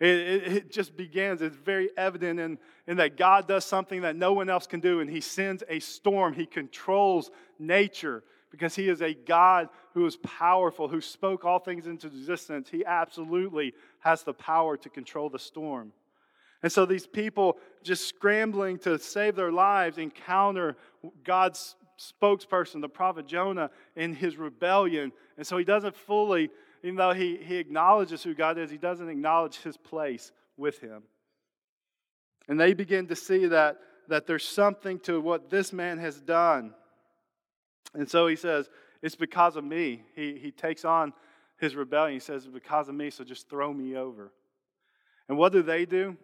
It, 0.00 0.06
it, 0.08 0.52
it, 0.52 0.70
just 0.70 0.96
begins, 0.96 1.42
it's 1.42 1.56
very 1.56 1.90
evident 1.96 2.38
in, 2.38 2.58
in 2.86 2.98
that 2.98 3.16
God 3.16 3.48
does 3.48 3.64
something 3.64 4.02
that 4.02 4.14
no 4.14 4.32
one 4.32 4.48
else 4.48 4.66
can 4.66 4.78
do, 4.78 5.00
and 5.00 5.10
He 5.10 5.20
sends 5.20 5.64
a 5.68 5.80
storm. 5.80 6.34
He 6.34 6.46
controls 6.46 7.30
nature, 7.58 8.22
because 8.50 8.74
he 8.74 8.88
is 8.88 9.02
a 9.02 9.14
God 9.14 9.68
who 9.94 10.06
is 10.06 10.16
powerful, 10.16 10.88
who 10.88 11.00
spoke 11.00 11.44
all 11.44 11.58
things 11.58 11.86
into 11.86 12.06
existence. 12.06 12.68
He 12.70 12.84
absolutely 12.84 13.74
has 14.00 14.22
the 14.22 14.32
power 14.32 14.76
to 14.78 14.88
control 14.88 15.28
the 15.28 15.38
storm. 15.38 15.92
And 16.62 16.72
so 16.72 16.86
these 16.86 17.06
people 17.06 17.58
just 17.82 18.08
scrambling 18.08 18.78
to 18.80 18.98
save 18.98 19.36
their 19.36 19.52
lives 19.52 19.98
encounter 19.98 20.76
God's 21.24 21.76
spokesperson, 21.98 22.80
the 22.80 22.88
prophet 22.88 23.26
Jonah, 23.26 23.70
in 23.96 24.14
his 24.14 24.36
rebellion. 24.36 25.12
And 25.36 25.46
so 25.46 25.56
he 25.56 25.64
doesn't 25.64 25.94
fully, 25.94 26.50
even 26.82 26.96
though 26.96 27.12
he, 27.12 27.36
he 27.36 27.56
acknowledges 27.56 28.22
who 28.22 28.34
God 28.34 28.58
is, 28.58 28.70
he 28.70 28.78
doesn't 28.78 29.08
acknowledge 29.08 29.56
his 29.56 29.76
place 29.76 30.32
with 30.56 30.78
him. 30.78 31.02
And 32.48 32.58
they 32.58 32.72
begin 32.72 33.06
to 33.08 33.16
see 33.16 33.46
that, 33.46 33.78
that 34.08 34.26
there's 34.26 34.44
something 34.44 34.98
to 35.00 35.20
what 35.20 35.50
this 35.50 35.72
man 35.72 35.98
has 35.98 36.20
done. 36.20 36.74
And 37.94 38.08
so 38.08 38.26
he 38.26 38.36
says, 38.36 38.70
It's 39.02 39.16
because 39.16 39.56
of 39.56 39.64
me. 39.64 40.02
He, 40.14 40.38
he 40.38 40.50
takes 40.50 40.84
on 40.84 41.12
his 41.58 41.74
rebellion. 41.74 42.14
He 42.14 42.20
says, 42.20 42.44
It's 42.44 42.54
because 42.54 42.88
of 42.88 42.94
me, 42.94 43.10
so 43.10 43.24
just 43.24 43.48
throw 43.48 43.72
me 43.72 43.96
over. 43.96 44.32
And 45.28 45.36
what 45.36 45.52
do 45.52 45.62
they 45.62 45.84
do? 45.84 46.16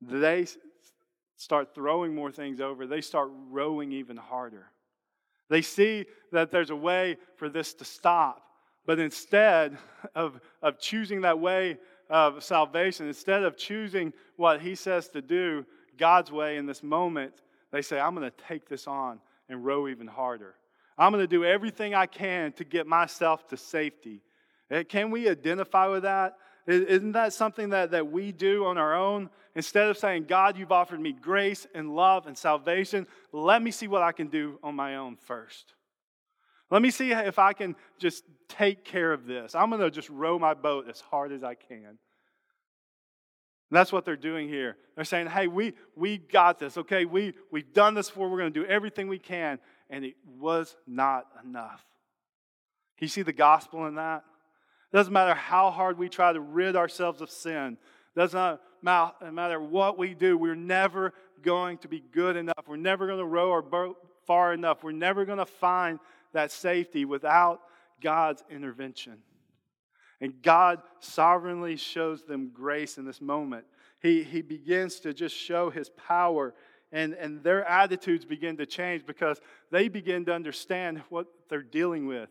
They 0.00 0.46
start 1.36 1.74
throwing 1.74 2.14
more 2.14 2.30
things 2.30 2.60
over, 2.60 2.86
they 2.86 3.00
start 3.00 3.30
rowing 3.50 3.92
even 3.92 4.16
harder. 4.16 4.70
They 5.48 5.62
see 5.62 6.06
that 6.32 6.50
there's 6.50 6.70
a 6.70 6.76
way 6.76 7.16
for 7.36 7.48
this 7.48 7.74
to 7.74 7.84
stop, 7.84 8.42
but 8.84 8.98
instead 8.98 9.78
of, 10.14 10.40
of 10.62 10.78
choosing 10.78 11.22
that 11.22 11.38
way 11.38 11.78
of 12.08 12.42
salvation, 12.42 13.06
instead 13.06 13.42
of 13.42 13.56
choosing 13.56 14.12
what 14.36 14.60
he 14.60 14.74
says 14.74 15.08
to 15.08 15.22
do, 15.22 15.64
God's 15.98 16.30
way 16.30 16.56
in 16.56 16.66
this 16.66 16.82
moment, 16.82 17.42
they 17.72 17.82
say, 17.82 17.98
I'm 17.98 18.14
going 18.14 18.30
to 18.30 18.44
take 18.48 18.68
this 18.68 18.86
on 18.86 19.18
and 19.48 19.64
row 19.64 19.88
even 19.88 20.06
harder. 20.06 20.54
I'm 20.98 21.12
going 21.12 21.22
to 21.22 21.28
do 21.28 21.44
everything 21.44 21.94
I 21.94 22.06
can 22.06 22.52
to 22.52 22.64
get 22.64 22.86
myself 22.86 23.46
to 23.48 23.56
safety. 23.56 24.22
Eh, 24.70 24.82
can 24.82 25.10
we 25.10 25.28
identify 25.28 25.86
with 25.86 26.02
that? 26.02 26.36
Isn't 26.66 27.12
that 27.12 27.32
something 27.32 27.70
that, 27.70 27.92
that 27.92 28.10
we 28.10 28.32
do 28.32 28.64
on 28.64 28.76
our 28.76 28.94
own? 28.94 29.30
Instead 29.54 29.88
of 29.88 29.96
saying, 29.96 30.24
God, 30.24 30.58
you've 30.58 30.72
offered 30.72 31.00
me 31.00 31.12
grace 31.12 31.66
and 31.74 31.94
love 31.94 32.26
and 32.26 32.36
salvation, 32.36 33.06
let 33.32 33.62
me 33.62 33.70
see 33.70 33.86
what 33.86 34.02
I 34.02 34.12
can 34.12 34.26
do 34.26 34.58
on 34.62 34.74
my 34.74 34.96
own 34.96 35.16
first. 35.16 35.74
Let 36.70 36.82
me 36.82 36.90
see 36.90 37.12
if 37.12 37.38
I 37.38 37.52
can 37.52 37.76
just 37.98 38.24
take 38.48 38.84
care 38.84 39.12
of 39.12 39.26
this. 39.26 39.54
I'm 39.54 39.70
going 39.70 39.80
to 39.80 39.90
just 39.90 40.10
row 40.10 40.38
my 40.38 40.54
boat 40.54 40.88
as 40.90 41.00
hard 41.00 41.30
as 41.30 41.44
I 41.44 41.54
can. 41.54 41.98
And 43.68 43.76
that's 43.76 43.92
what 43.92 44.04
they're 44.04 44.16
doing 44.16 44.48
here. 44.48 44.76
They're 44.94 45.04
saying, 45.04 45.28
hey, 45.28 45.46
we, 45.46 45.74
we 45.94 46.18
got 46.18 46.58
this, 46.58 46.76
okay? 46.78 47.04
We, 47.04 47.34
we've 47.50 47.72
done 47.72 47.94
this 47.94 48.08
before. 48.08 48.28
We're 48.28 48.38
going 48.38 48.52
to 48.52 48.60
do 48.60 48.66
everything 48.66 49.08
we 49.08 49.18
can. 49.18 49.58
And 49.90 50.04
it 50.04 50.14
was 50.38 50.76
not 50.86 51.26
enough. 51.44 51.84
Can 52.98 53.04
you 53.04 53.08
see 53.08 53.22
the 53.22 53.32
gospel 53.32 53.86
in 53.86 53.96
that? 53.96 54.24
Doesn't 54.92 55.12
matter 55.12 55.34
how 55.34 55.70
hard 55.70 55.98
we 55.98 56.08
try 56.08 56.32
to 56.32 56.40
rid 56.40 56.76
ourselves 56.76 57.20
of 57.20 57.30
sin. 57.30 57.76
Doesn't 58.14 58.60
matter 58.82 59.60
what 59.60 59.98
we 59.98 60.14
do. 60.14 60.38
We're 60.38 60.54
never 60.54 61.12
going 61.42 61.78
to 61.78 61.88
be 61.88 62.02
good 62.12 62.36
enough. 62.36 62.66
We're 62.66 62.76
never 62.76 63.06
going 63.06 63.18
to 63.18 63.24
row 63.24 63.50
our 63.52 63.62
boat 63.62 63.98
far 64.26 64.52
enough. 64.52 64.82
We're 64.82 64.92
never 64.92 65.24
going 65.24 65.38
to 65.38 65.46
find 65.46 65.98
that 66.32 66.50
safety 66.50 67.04
without 67.04 67.60
God's 68.00 68.42
intervention. 68.50 69.18
And 70.20 70.40
God 70.42 70.80
sovereignly 71.00 71.76
shows 71.76 72.24
them 72.24 72.50
grace 72.52 72.96
in 72.96 73.04
this 73.04 73.20
moment. 73.20 73.66
He, 74.00 74.22
he 74.22 74.40
begins 74.40 75.00
to 75.00 75.12
just 75.12 75.36
show 75.36 75.68
his 75.68 75.90
power, 75.90 76.54
and, 76.90 77.12
and 77.14 77.42
their 77.42 77.64
attitudes 77.64 78.24
begin 78.24 78.56
to 78.58 78.66
change 78.66 79.04
because 79.04 79.40
they 79.70 79.88
begin 79.88 80.24
to 80.26 80.34
understand 80.34 81.02
what 81.10 81.26
they're 81.48 81.62
dealing 81.62 82.06
with. 82.06 82.30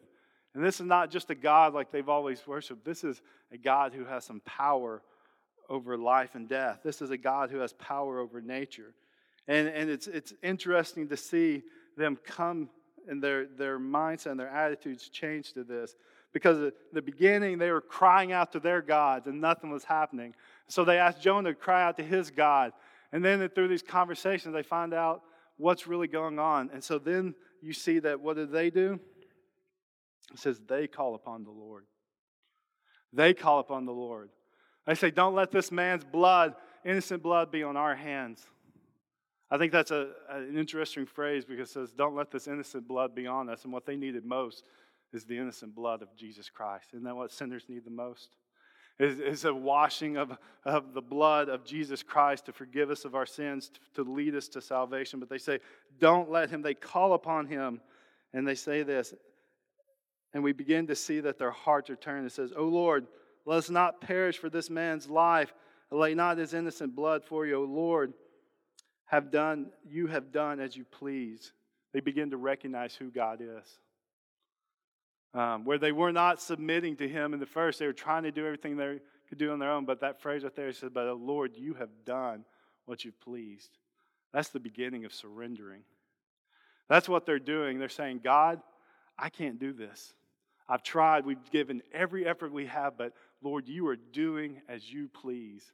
And 0.56 0.64
this 0.64 0.80
is 0.80 0.86
not 0.86 1.12
just 1.12 1.30
a 1.30 1.36
God 1.36 1.74
like 1.74 1.92
they've 1.92 2.08
always 2.08 2.48
worshiped. 2.48 2.86
This 2.86 3.04
is 3.04 3.22
a 3.52 3.58
God 3.58 3.94
who 3.94 4.06
has 4.06 4.24
some 4.24 4.40
power 4.46 5.02
over 5.70 5.98
life 5.98 6.36
and 6.36 6.48
death. 6.48 6.80
This 6.84 7.02
is 7.02 7.10
a 7.10 7.18
God 7.18 7.52
who 7.52 7.60
has 7.60 7.74
power 7.74 8.20
over 8.20 8.42
nature. 8.42 8.94
And, 9.48 9.68
and 9.68 9.90
it's, 9.90 10.08
it's 10.08 10.34
interesting 10.42 11.10
to 11.10 11.18
see 11.18 11.64
them 11.98 12.18
come 12.24 12.70
and 13.08 13.22
their, 13.22 13.46
their 13.46 13.80
mindset 13.80 14.32
and 14.32 14.40
their 14.40 14.50
attitudes 14.50 15.10
change 15.10 15.54
to 15.54 15.64
this. 15.64 15.96
Because 16.32 16.60
at 16.60 16.74
the 16.94 17.02
beginning, 17.02 17.58
they 17.58 17.72
were 17.72 17.82
crying 17.82 18.32
out 18.32 18.52
to 18.54 18.60
their 18.60 18.82
gods 18.82 19.28
and 19.28 19.40
nothing 19.40 19.70
was 19.70 19.84
happening. 19.84 20.34
So 20.68 20.84
they 20.84 20.98
asked 20.98 21.22
Jonah 21.22 21.50
to 21.50 21.56
cry 21.56 21.84
out 21.84 21.98
to 21.98 22.04
his 22.04 22.32
God. 22.32 22.72
And 23.12 23.24
then 23.24 23.48
through 23.50 23.68
these 23.68 23.84
conversations, 23.84 24.54
they 24.54 24.64
find 24.64 24.94
out 24.94 25.22
what's 25.58 25.86
really 25.86 26.08
going 26.08 26.40
on. 26.40 26.70
And 26.74 26.84
so 26.84 26.98
then 26.98 27.36
you 27.62 27.74
see 27.74 28.00
that 28.00 28.20
what 28.20 28.36
did 28.36 28.52
they 28.52 28.70
do? 28.70 29.00
It 30.34 30.40
says 30.40 30.60
they 30.68 30.88
call 30.88 31.16
upon 31.16 31.44
the 31.44 31.52
Lord. 31.52 31.86
They 33.14 33.34
call 33.34 33.60
upon 33.60 33.86
the 33.86 33.94
Lord. 33.94 34.30
They 34.86 34.96
say, 34.96 35.12
Don't 35.12 35.36
let 35.36 35.52
this 35.52 35.72
man's 35.72 36.04
blood, 36.04 36.56
innocent 36.84 37.24
blood, 37.24 37.52
be 37.52 37.64
on 37.64 37.78
our 37.78 37.96
hands. 37.96 38.46
I 39.52 39.58
think 39.58 39.72
that's 39.72 39.92
a, 39.92 40.10
an 40.30 40.58
interesting 40.58 41.06
phrase 41.06 41.46
because 41.46 41.70
it 41.70 41.74
says, 41.74 41.94
Don't 41.94 42.16
let 42.16 42.32
this 42.32 42.48
innocent 42.48 42.88
blood 42.88 43.16
be 43.16 43.28
on 43.28 43.50
us. 43.50 43.64
And 43.64 43.74
what 43.74 43.86
they 43.86 43.96
needed 43.96 44.26
most 44.26 44.64
is 45.14 45.24
the 45.24 45.38
innocent 45.38 45.76
blood 45.76 46.02
of 46.02 46.16
Jesus 46.16 46.50
Christ. 46.50 46.90
Isn't 46.94 47.06
that 47.06 47.16
what 47.16 47.32
sinners 47.32 47.66
need 47.70 47.86
the 47.86 47.92
most? 47.92 48.36
Is, 48.98 49.44
a 49.44 49.54
washing 49.54 50.16
of, 50.16 50.38
of 50.64 50.94
the 50.94 51.02
blood 51.02 51.50
of 51.50 51.66
Jesus 51.66 52.02
Christ 52.02 52.46
to 52.46 52.54
forgive 52.54 52.90
us 52.90 53.04
of 53.04 53.14
our 53.14 53.26
sins, 53.26 53.70
to, 53.70 54.04
to 54.04 54.10
lead 54.10 54.36
us 54.36 54.48
to 54.50 54.62
salvation. 54.62 55.20
But 55.20 55.30
they 55.30 55.38
say, 55.38 55.60
Don't 56.00 56.32
let 56.32 56.50
him. 56.50 56.62
They 56.62 56.74
call 56.74 57.14
upon 57.14 57.48
him 57.48 57.82
and 58.34 58.48
they 58.48 58.56
say 58.56 58.84
this 58.84 59.14
and 60.34 60.44
we 60.44 60.54
begin 60.54 60.88
to 60.88 60.96
see 60.96 61.20
that 61.22 61.38
their 61.38 61.52
hearts 61.52 61.90
are 61.90 61.96
turned. 61.96 62.26
It 62.26 62.32
says, 62.32 62.54
O 62.56 62.64
Lord, 62.66 63.08
let 63.46 63.58
us 63.58 63.70
not 63.70 64.02
perish 64.02 64.38
for 64.38 64.50
this 64.50 64.70
man's 64.70 65.10
life. 65.10 65.54
Lay 65.92 66.14
not 66.16 66.38
his 66.38 66.54
innocent 66.54 66.96
blood 66.96 67.24
for 67.24 67.46
you, 67.46 67.56
O 67.56 67.64
Lord. 67.64 68.14
Have 69.06 69.32
done, 69.32 69.68
you 69.88 70.08
have 70.08 70.32
done 70.32 70.60
as 70.60 70.76
you 70.76 70.84
please. 70.84 71.54
They 71.94 72.00
begin 72.00 72.32
to 72.32 72.38
recognize 72.38 72.96
who 72.96 73.12
God 73.12 73.40
is. 73.42 73.80
Um, 75.34 75.64
where 75.66 75.78
they 75.78 75.92
were 75.92 76.12
not 76.12 76.42
submitting 76.42 76.96
to 76.98 77.08
him 77.08 77.34
in 77.34 77.40
the 77.40 77.46
first, 77.46 77.78
they 77.78 77.86
were 77.86 77.94
trying 77.94 78.24
to 78.24 78.32
do 78.32 78.46
everything 78.46 78.78
they 78.78 79.00
could 79.30 79.38
do 79.38 79.52
on 79.52 79.60
their 79.60 79.72
own. 79.72 79.86
But 79.86 80.02
that 80.02 80.22
phrase 80.22 80.44
right 80.44 80.56
there 80.56 80.72
says, 80.74 80.90
But, 80.94 81.08
O 81.08 81.14
Lord, 81.14 81.56
you 81.56 81.74
have 81.76 81.90
done 82.06 82.46
what 82.86 83.06
you've 83.06 83.20
pleased. 83.20 83.78
That's 84.34 84.50
the 84.50 84.60
beginning 84.60 85.06
of 85.06 85.14
surrendering. 85.14 85.84
That's 86.90 87.10
what 87.10 87.26
they're 87.26 87.40
doing. 87.40 87.80
They're 87.80 87.90
saying, 87.90 88.22
God, 88.24 88.62
I 89.18 89.30
can't 89.30 89.60
do 89.60 89.74
this. 89.74 90.14
I've 90.68 90.84
tried, 90.84 91.26
we've 91.26 91.52
given 91.52 91.82
every 91.94 92.26
effort 92.26 92.52
we 92.52 92.66
have, 92.66 92.98
but 92.98 93.14
Lord, 93.42 93.68
you 93.68 93.88
are 93.88 93.96
doing 93.96 94.62
as 94.68 94.92
you 94.92 95.10
please. 95.10 95.72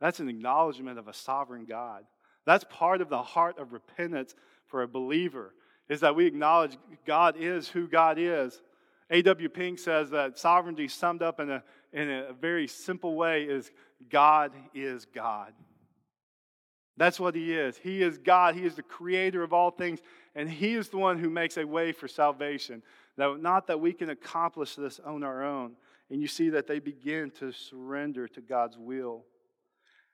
That's 0.00 0.20
an 0.20 0.28
acknowledgement 0.28 0.98
of 0.98 1.08
a 1.08 1.14
sovereign 1.14 1.66
God. 1.66 2.04
That's 2.44 2.64
part 2.70 3.00
of 3.00 3.08
the 3.08 3.22
heart 3.22 3.58
of 3.58 3.72
repentance 3.72 4.34
for 4.66 4.82
a 4.82 4.88
believer, 4.88 5.54
is 5.88 6.00
that 6.00 6.16
we 6.16 6.26
acknowledge 6.26 6.76
God 7.06 7.36
is 7.38 7.68
who 7.68 7.88
God 7.88 8.18
is. 8.18 8.60
A.W. 9.10 9.48
Pink 9.48 9.78
says 9.78 10.10
that 10.10 10.38
sovereignty, 10.38 10.88
summed 10.88 11.22
up 11.22 11.38
in 11.38 11.50
a, 11.50 11.62
in 11.92 12.10
a 12.10 12.32
very 12.32 12.66
simple 12.66 13.14
way, 13.14 13.44
is 13.44 13.70
God 14.10 14.52
is 14.74 15.04
God. 15.04 15.52
That's 16.96 17.20
what 17.20 17.34
He 17.34 17.54
is. 17.54 17.76
He 17.76 18.02
is 18.02 18.18
God. 18.18 18.54
He 18.54 18.64
is 18.64 18.74
the 18.74 18.82
creator 18.82 19.42
of 19.42 19.52
all 19.52 19.70
things, 19.70 20.00
and 20.34 20.48
He 20.48 20.74
is 20.74 20.88
the 20.88 20.98
one 20.98 21.18
who 21.18 21.28
makes 21.28 21.56
a 21.56 21.66
way 21.66 21.92
for 21.92 22.08
salvation. 22.08 22.82
That, 23.16 23.40
not 23.40 23.66
that 23.66 23.80
we 23.80 23.92
can 23.92 24.10
accomplish 24.10 24.74
this 24.76 25.00
on 25.04 25.22
our 25.22 25.44
own. 25.44 25.72
And 26.10 26.22
you 26.22 26.28
see 26.28 26.50
that 26.50 26.66
they 26.66 26.78
begin 26.78 27.30
to 27.40 27.52
surrender 27.52 28.28
to 28.28 28.40
God's 28.40 28.78
will. 28.78 29.24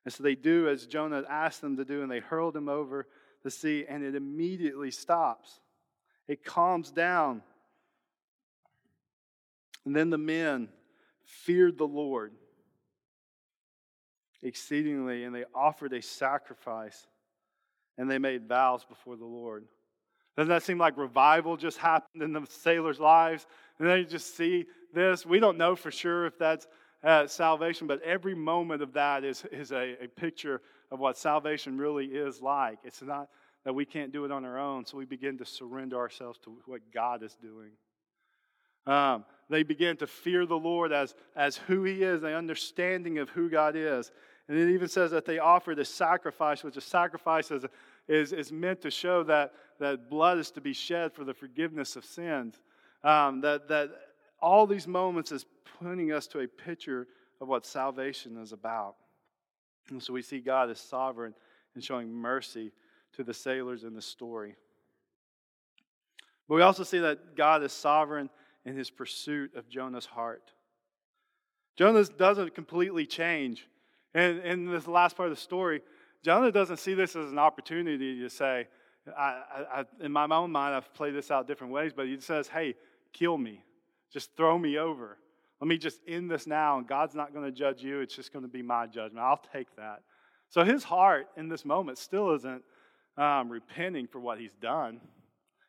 And 0.04 0.12
so 0.12 0.22
they 0.22 0.34
do 0.34 0.68
as 0.68 0.86
Jonah 0.86 1.22
asked 1.28 1.60
them 1.60 1.76
to 1.76 1.84
do, 1.84 2.02
and 2.02 2.10
they 2.10 2.20
hurled 2.20 2.56
him 2.56 2.68
over 2.68 3.06
the 3.42 3.50
sea, 3.50 3.84
and 3.88 4.02
it 4.02 4.14
immediately 4.14 4.90
stops. 4.90 5.60
It 6.26 6.44
calms 6.44 6.90
down. 6.90 7.42
And 9.84 9.94
then 9.94 10.10
the 10.10 10.18
men 10.18 10.68
feared 11.24 11.78
the 11.78 11.86
Lord 11.86 12.32
exceedingly, 14.42 15.24
and 15.24 15.34
they 15.34 15.44
offered 15.54 15.92
a 15.92 16.02
sacrifice, 16.02 17.06
and 17.98 18.10
they 18.10 18.18
made 18.18 18.48
vows 18.48 18.84
before 18.84 19.16
the 19.16 19.24
Lord. 19.24 19.64
Doesn't 20.36 20.48
that 20.48 20.62
seem 20.62 20.78
like 20.78 20.96
revival 20.96 21.56
just 21.56 21.78
happened 21.78 22.22
in 22.22 22.32
the 22.32 22.46
sailors' 22.48 22.98
lives? 22.98 23.46
And 23.78 23.88
they 23.88 24.04
just 24.04 24.36
see 24.36 24.66
this. 24.94 25.26
We 25.26 25.40
don't 25.40 25.58
know 25.58 25.76
for 25.76 25.90
sure 25.90 26.26
if 26.26 26.38
that's 26.38 26.66
uh, 27.04 27.26
salvation, 27.26 27.86
but 27.86 28.00
every 28.02 28.34
moment 28.34 28.82
of 28.82 28.94
that 28.94 29.24
is, 29.24 29.44
is 29.52 29.72
a, 29.72 29.96
a 30.02 30.08
picture 30.08 30.62
of 30.90 31.00
what 31.00 31.18
salvation 31.18 31.76
really 31.76 32.06
is 32.06 32.40
like. 32.40 32.78
It's 32.84 33.02
not 33.02 33.28
that 33.64 33.74
we 33.74 33.84
can't 33.84 34.12
do 34.12 34.24
it 34.24 34.32
on 34.32 34.44
our 34.44 34.58
own, 34.58 34.84
so 34.86 34.96
we 34.96 35.04
begin 35.04 35.38
to 35.38 35.44
surrender 35.44 35.96
ourselves 35.98 36.38
to 36.44 36.56
what 36.66 36.80
God 36.92 37.22
is 37.22 37.36
doing. 37.40 37.70
Um, 38.86 39.24
they 39.48 39.62
begin 39.62 39.96
to 39.98 40.06
fear 40.06 40.46
the 40.46 40.58
Lord 40.58 40.92
as, 40.92 41.14
as 41.36 41.56
who 41.56 41.84
He 41.84 42.02
is, 42.02 42.22
the 42.22 42.34
understanding 42.34 43.18
of 43.18 43.28
who 43.30 43.48
God 43.50 43.74
is. 43.76 44.10
And 44.48 44.58
it 44.58 44.72
even 44.74 44.88
says 44.88 45.10
that 45.12 45.24
they 45.24 45.38
offered 45.38 45.78
a 45.78 45.84
sacrifice, 45.84 46.64
which 46.64 46.76
a 46.76 46.80
sacrifice 46.80 47.50
is 47.50 47.64
is, 48.08 48.32
is 48.32 48.52
meant 48.52 48.80
to 48.82 48.90
show 48.90 49.22
that, 49.24 49.52
that 49.78 50.10
blood 50.10 50.38
is 50.38 50.50
to 50.52 50.60
be 50.60 50.72
shed 50.72 51.12
for 51.12 51.24
the 51.24 51.34
forgiveness 51.34 51.96
of 51.96 52.04
sins. 52.04 52.60
Um, 53.04 53.40
that, 53.42 53.68
that 53.68 53.90
all 54.40 54.66
these 54.66 54.86
moments 54.86 55.32
is 55.32 55.46
pointing 55.80 56.12
us 56.12 56.26
to 56.28 56.40
a 56.40 56.48
picture 56.48 57.06
of 57.40 57.48
what 57.48 57.66
salvation 57.66 58.36
is 58.38 58.52
about. 58.52 58.96
And 59.90 60.02
so 60.02 60.12
we 60.12 60.22
see 60.22 60.40
God 60.40 60.70
as 60.70 60.80
sovereign 60.80 61.34
and 61.74 61.82
showing 61.82 62.12
mercy 62.12 62.72
to 63.14 63.24
the 63.24 63.34
sailors 63.34 63.84
in 63.84 63.94
the 63.94 64.02
story. 64.02 64.54
But 66.48 66.56
we 66.56 66.62
also 66.62 66.84
see 66.84 66.98
that 67.00 67.36
God 67.36 67.62
is 67.62 67.72
sovereign 67.72 68.30
in 68.64 68.76
his 68.76 68.90
pursuit 68.90 69.54
of 69.56 69.68
Jonah's 69.68 70.06
heart. 70.06 70.52
Jonah 71.76 72.04
doesn't 72.04 72.54
completely 72.54 73.06
change. 73.06 73.66
And 74.14 74.40
in 74.40 74.70
this 74.70 74.86
last 74.86 75.16
part 75.16 75.30
of 75.30 75.36
the 75.36 75.40
story, 75.40 75.80
Jonah 76.22 76.52
doesn't 76.52 76.78
see 76.78 76.94
this 76.94 77.16
as 77.16 77.30
an 77.30 77.38
opportunity 77.38 78.20
to 78.20 78.28
say, 78.28 78.68
I, 79.18 79.42
I, 79.72 79.84
in 80.00 80.12
my 80.12 80.26
own 80.26 80.52
mind, 80.52 80.74
I've 80.74 80.92
played 80.94 81.14
this 81.14 81.30
out 81.30 81.48
different 81.48 81.72
ways, 81.72 81.92
but 81.94 82.06
he 82.06 82.20
says, 82.20 82.46
hey, 82.46 82.74
kill 83.12 83.36
me. 83.36 83.64
Just 84.12 84.36
throw 84.36 84.58
me 84.58 84.78
over. 84.78 85.18
Let 85.60 85.68
me 85.68 85.78
just 85.78 86.00
end 86.06 86.30
this 86.30 86.46
now, 86.46 86.78
and 86.78 86.86
God's 86.86 87.14
not 87.14 87.32
going 87.32 87.44
to 87.44 87.52
judge 87.52 87.82
you. 87.82 88.00
It's 88.00 88.14
just 88.14 88.32
going 88.32 88.44
to 88.44 88.50
be 88.50 88.62
my 88.62 88.86
judgment. 88.86 89.24
I'll 89.24 89.42
take 89.52 89.74
that. 89.76 90.02
So 90.48 90.64
his 90.64 90.84
heart 90.84 91.28
in 91.36 91.48
this 91.48 91.64
moment 91.64 91.98
still 91.98 92.34
isn't 92.34 92.62
um, 93.16 93.48
repenting 93.48 94.06
for 94.06 94.20
what 94.20 94.38
he's 94.38 94.54
done. 94.54 95.00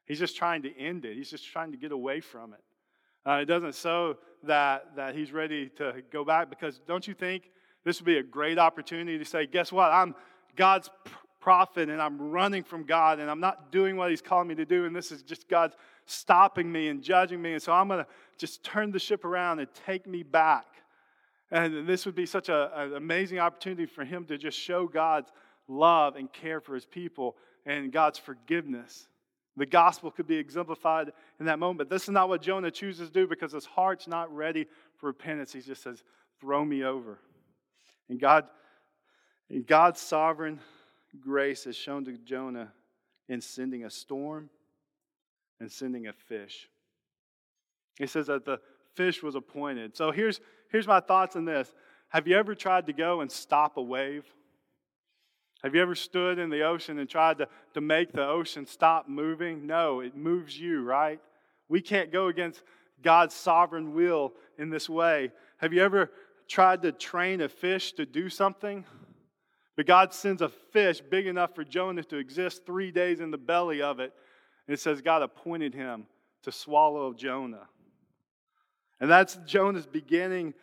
He's 0.06 0.20
just 0.20 0.36
trying 0.36 0.64
to 0.64 0.78
end 0.78 1.06
it. 1.06 1.16
He's 1.16 1.30
just 1.30 1.48
trying 1.48 1.72
to 1.72 1.78
get 1.78 1.92
away 1.92 2.20
from 2.20 2.54
it. 2.54 2.60
Uh, 3.26 3.36
it 3.36 3.46
doesn't 3.46 3.76
show 3.76 4.18
that, 4.44 4.96
that 4.96 5.16
he's 5.16 5.32
ready 5.32 5.70
to 5.78 6.04
go 6.12 6.26
back 6.26 6.50
because 6.50 6.82
don't 6.86 7.08
you 7.08 7.14
think 7.14 7.50
this 7.84 8.00
would 8.00 8.06
be 8.06 8.18
a 8.18 8.24
great 8.24 8.58
opportunity 8.58 9.18
to 9.18 9.26
say, 9.26 9.46
guess 9.46 9.72
what? 9.72 9.92
I'm 9.92 10.16
God's 10.56 10.90
prophet 11.40 11.90
and 11.90 12.02
I'm 12.02 12.32
running 12.32 12.64
from 12.64 12.84
God 12.84 13.20
and 13.20 13.30
I'm 13.30 13.42
not 13.42 13.72
doing 13.72 13.98
what 13.98 14.10
he's 14.10 14.22
calling 14.22 14.48
me 14.48 14.56
to 14.56 14.66
do, 14.66 14.86
and 14.86 14.96
this 14.96 15.12
is 15.12 15.22
just 15.22 15.50
God 15.50 15.74
stopping 16.06 16.72
me 16.72 16.88
and 16.88 17.02
judging 17.02 17.42
me. 17.42 17.54
And 17.54 17.62
so 17.62 17.74
I'm 17.74 17.88
going 17.88 18.04
to 18.04 18.08
just 18.38 18.64
turn 18.64 18.92
the 18.92 19.00
ship 19.00 19.26
around 19.26 19.60
and 19.60 19.68
take 19.86 20.08
me 20.08 20.24
back. 20.24 20.66
And 21.52 21.88
this 21.88 22.06
would 22.06 22.16
be 22.16 22.26
such 22.26 22.50
a, 22.50 22.72
an 22.76 22.96
amazing 22.96 23.40
opportunity 23.40 23.86
for 23.86 24.04
him 24.04 24.26
to 24.26 24.38
just 24.38 24.58
show 24.58 24.88
God's 24.88 25.32
love 25.68 26.16
and 26.16 26.32
care 26.32 26.60
for 26.60 26.76
his 26.76 26.86
people 26.86 27.36
and 27.66 27.92
God's 27.92 28.18
forgiveness. 28.18 29.08
The 29.56 29.66
gospel 29.66 30.10
could 30.10 30.26
be 30.26 30.38
exemplified 30.38 31.12
in 31.40 31.46
that 31.46 31.60
moment. 31.60 31.78
But 31.78 31.90
this 31.90 32.04
is 32.04 32.10
not 32.10 32.28
what 32.28 32.42
Jonah 32.42 32.72
chooses 32.72 33.10
to 33.10 33.14
do 33.14 33.28
because 33.28 33.52
his 33.52 33.66
heart's 33.66 34.08
not 34.08 34.34
ready 34.36 34.66
for 34.98 35.08
repentance. 35.08 35.54
He 35.54 35.62
just 35.62 35.84
says, 35.84 36.04
Throw 36.42 36.66
me 36.66 36.84
over. 36.84 37.20
And 38.10 38.20
God, 38.20 38.46
and 39.50 39.66
God's 39.66 40.00
sovereign 40.00 40.60
grace 41.20 41.66
is 41.66 41.76
shown 41.76 42.06
to 42.06 42.18
Jonah 42.18 42.72
in 43.30 43.42
sending 43.42 43.86
a 43.86 43.90
storm 43.90 44.50
and 45.60 45.72
sending 45.72 46.08
a 46.08 46.14
fish. 46.14 46.70
He 47.98 48.08
says 48.08 48.28
that 48.28 48.46
the 48.46 48.60
fish 48.96 49.24
was 49.24 49.36
appointed. 49.36 49.96
So 49.96 50.12
here's, 50.12 50.42
here's 50.72 50.88
my 50.88 51.00
thoughts 51.00 51.36
on 51.36 51.46
this. 51.46 51.74
Have 52.10 52.28
you 52.28 52.38
ever 52.38 52.56
tried 52.56 52.88
to 52.88 52.94
go 52.94 53.22
and 53.22 53.32
stop 53.32 53.78
a 53.78 53.82
wave? 53.82 54.26
Have 55.64 55.74
you 55.74 55.82
ever 55.82 55.96
stood 55.96 56.40
in 56.40 56.50
the 56.50 56.64
ocean 56.64 57.00
and 57.00 57.10
tried 57.10 57.38
to, 57.38 57.48
to 57.74 57.82
make 57.82 58.12
the 58.12 58.28
ocean 58.28 58.66
stop 58.66 59.08
moving? 59.08 59.66
No, 59.66 60.02
it 60.02 60.16
moves 60.16 60.60
you, 60.60 60.84
right? 60.84 61.20
We 61.70 61.82
can't 61.82 62.12
go 62.12 62.28
against 62.28 62.62
God's 63.02 63.34
sovereign 63.34 63.94
will 63.94 64.34
in 64.58 64.70
this 64.70 64.90
way. 64.90 65.32
Have 65.58 65.74
you 65.74 65.82
ever 65.82 66.12
tried 66.48 66.82
to 66.84 66.92
train 66.92 67.42
a 67.42 67.50
fish 67.50 67.94
to 67.94 68.06
do 68.06 68.30
something? 68.30 68.86
But 69.76 69.88
God 69.88 70.14
sends 70.14 70.42
a 70.42 70.50
fish 70.50 71.02
big 71.02 71.28
enough 71.28 71.56
for 71.56 71.64
Jonah 71.64 72.04
to 72.04 72.18
exist 72.18 72.66
three 72.66 72.92
days 72.92 73.20
in 73.20 73.32
the 73.32 73.38
belly 73.38 73.82
of 73.82 74.00
it. 74.00 74.14
And 74.68 74.74
it 74.74 74.80
says 74.80 75.02
God 75.02 75.22
appointed 75.22 75.74
him 75.74 76.06
to 76.44 76.52
swallow 76.52 77.14
Jonah. 77.14 77.68
And 79.00 79.10
that's 79.10 79.36
Jonah's 79.46 79.88
beginning 79.88 80.54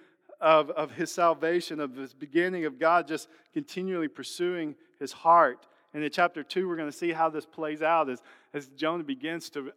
of, 0.41 0.71
of 0.71 0.93
his 0.93 1.13
salvation, 1.13 1.81
of 1.81 1.97
his 1.97 2.15
beginning 2.15 2.65
of 2.65 2.79
God 2.79 3.09
just 3.09 3.29
continually 3.53 4.09
pursuing 4.09 4.77
his 4.99 5.13
heart. 5.13 5.67
And 5.93 6.05
in 6.05 6.11
chapter 6.11 6.43
2, 6.43 6.69
we're 6.69 6.77
going 6.77 6.91
to 6.91 6.97
see 6.97 7.13
how 7.13 7.29
this 7.29 7.45
plays 7.45 7.83
out 7.83 8.09
as, 8.09 8.23
as 8.55 8.69
Jonah 8.69 9.05
begins 9.05 9.51
to 9.51 9.73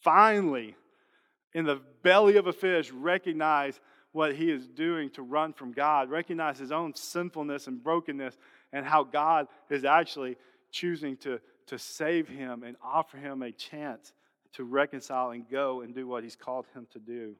finally, 0.00 0.74
in 1.54 1.64
the 1.64 1.80
belly 2.02 2.36
of 2.36 2.46
a 2.46 2.52
fish, 2.52 2.90
recognize 2.90 3.80
what 4.12 4.34
he 4.34 4.50
is 4.50 4.68
doing 4.68 5.10
to 5.10 5.22
run 5.22 5.52
from 5.52 5.72
God, 5.72 6.10
recognize 6.10 6.58
his 6.58 6.70
own 6.70 6.94
sinfulness 6.94 7.66
and 7.66 7.82
brokenness, 7.82 8.36
and 8.72 8.86
how 8.86 9.04
God 9.04 9.48
is 9.70 9.84
actually 9.84 10.36
choosing 10.70 11.16
to, 11.18 11.40
to 11.66 11.78
save 11.78 12.28
him 12.28 12.62
and 12.62 12.76
offer 12.82 13.16
him 13.16 13.42
a 13.42 13.50
chance 13.50 14.12
to 14.54 14.64
reconcile 14.64 15.30
and 15.30 15.48
go 15.48 15.80
and 15.80 15.94
do 15.94 16.06
what 16.06 16.22
he's 16.22 16.36
called 16.36 16.66
him 16.74 16.86
to 16.92 16.98
do. 16.98 17.34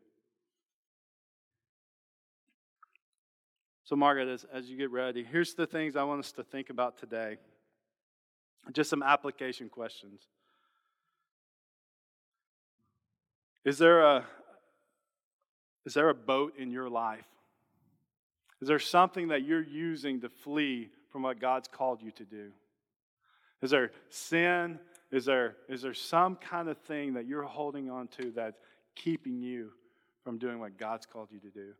So, 3.85 3.97
Margaret, 3.97 4.29
as, 4.29 4.47
as 4.53 4.71
you 4.71 4.79
get 4.79 4.91
ready, 4.91 5.23
here's 5.23 5.55
the 5.55 5.67
things 5.67 5.97
I 5.97 6.05
want 6.05 6.21
us 6.21 6.33
to 6.33 6.45
think 6.45 6.71
about 6.71 6.99
today. 6.99 7.37
Just 8.73 8.89
some 8.89 9.03
application 9.03 9.69
questions. 9.69 10.23
Is 13.65 13.79
there 13.79 14.01
a, 14.01 14.25
is 15.85 15.95
there 15.95 16.09
a 16.09 16.15
boat 16.15 16.55
in 16.59 16.71
your 16.71 16.89
life? 16.89 17.27
Is 18.61 18.69
there 18.69 18.79
something 18.79 19.29
that 19.29 19.43
you're 19.43 19.63
using 19.63 20.21
to 20.21 20.29
flee 20.29 20.91
from 21.11 21.23
what 21.23 21.41
God's 21.41 21.69
called 21.69 22.03
you 22.03 22.13
to 22.13 22.25
do? 22.25 22.51
Is 23.61 23.71
there 23.71 23.91
sin? 24.09 24.79
Is 25.11 25.25
there, 25.25 25.57
is 25.69 25.83
there 25.83 25.95
some 25.95 26.37
kind 26.37 26.69
of 26.69 26.79
thing 26.79 27.15
that 27.15 27.27
you're 27.27 27.43
holding 27.43 27.91
on 27.91 28.09
to 28.19 28.31
that's 28.31 28.59
keeping 28.95 29.41
you 29.41 29.71
from 30.25 30.39
doing 30.39 30.59
what 30.59 30.79
God's 30.79 31.07
called 31.07 31.29
you 31.31 31.41
to 31.41 31.51
do? 31.51 31.73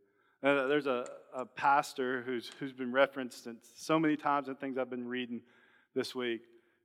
Uh, 0.43 0.67
there's 0.67 0.87
a, 0.87 1.07
a 1.33 1.45
pastor 1.45 2.21
who's, 2.25 2.51
who's 2.59 2.73
been 2.73 2.91
referenced 2.91 3.47
so 3.77 3.97
many 3.97 4.17
times 4.17 4.49
in 4.49 4.55
things 4.55 4.77
I've 4.77 4.89
been 4.89 5.07
reading 5.07 5.41
this 5.95 6.13
week, 6.13 6.41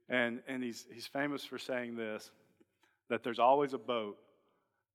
and, 0.08 0.40
and 0.46 0.62
he's, 0.62 0.86
he's 0.92 1.06
famous 1.06 1.44
for 1.44 1.58
saying 1.58 1.96
this 1.96 2.30
that 3.10 3.22
there's 3.22 3.38
always 3.38 3.72
a 3.72 3.78
boat 3.78 4.18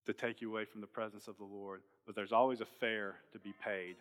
to 0.06 0.14
take 0.14 0.40
you 0.40 0.52
away 0.52 0.66
from 0.66 0.82
the 0.82 0.88
presence 0.88 1.28
of 1.28 1.36
the 1.40 1.44
Lord, 1.44 1.82
but 2.06 2.16
there's 2.16 2.32
always 2.32 2.62
a 2.62 2.66
fare 2.66 3.16
to 3.32 3.40
be 3.40 3.54
paid. 3.64 3.96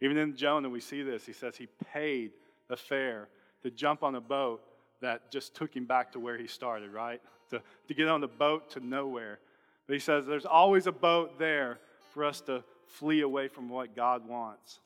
Even 0.00 0.16
in 0.16 0.36
Jonah, 0.36 0.68
we 0.68 0.80
see 0.80 1.02
this. 1.02 1.26
He 1.26 1.32
says 1.32 1.56
he 1.56 1.68
paid 1.92 2.32
the 2.68 2.76
fare 2.76 3.28
to 3.62 3.70
jump 3.70 4.02
on 4.02 4.14
a 4.14 4.20
boat 4.20 4.62
that 5.00 5.30
just 5.30 5.54
took 5.54 5.74
him 5.74 5.84
back 5.84 6.12
to 6.12 6.20
where 6.20 6.38
he 6.38 6.46
started, 6.46 6.90
right? 6.92 7.20
To, 7.50 7.62
to 7.88 7.94
get 7.94 8.08
on 8.08 8.20
the 8.20 8.28
boat 8.28 8.70
to 8.70 8.80
nowhere. 8.80 9.38
But 9.86 9.94
he 9.94 10.00
says 10.00 10.26
there's 10.26 10.46
always 10.46 10.86
a 10.86 10.92
boat 10.92 11.38
there 11.38 11.78
for 12.14 12.24
us 12.24 12.40
to 12.42 12.64
flee 12.86 13.20
away 13.20 13.48
from 13.48 13.68
what 13.68 13.94
God 13.94 14.26
wants. 14.26 14.80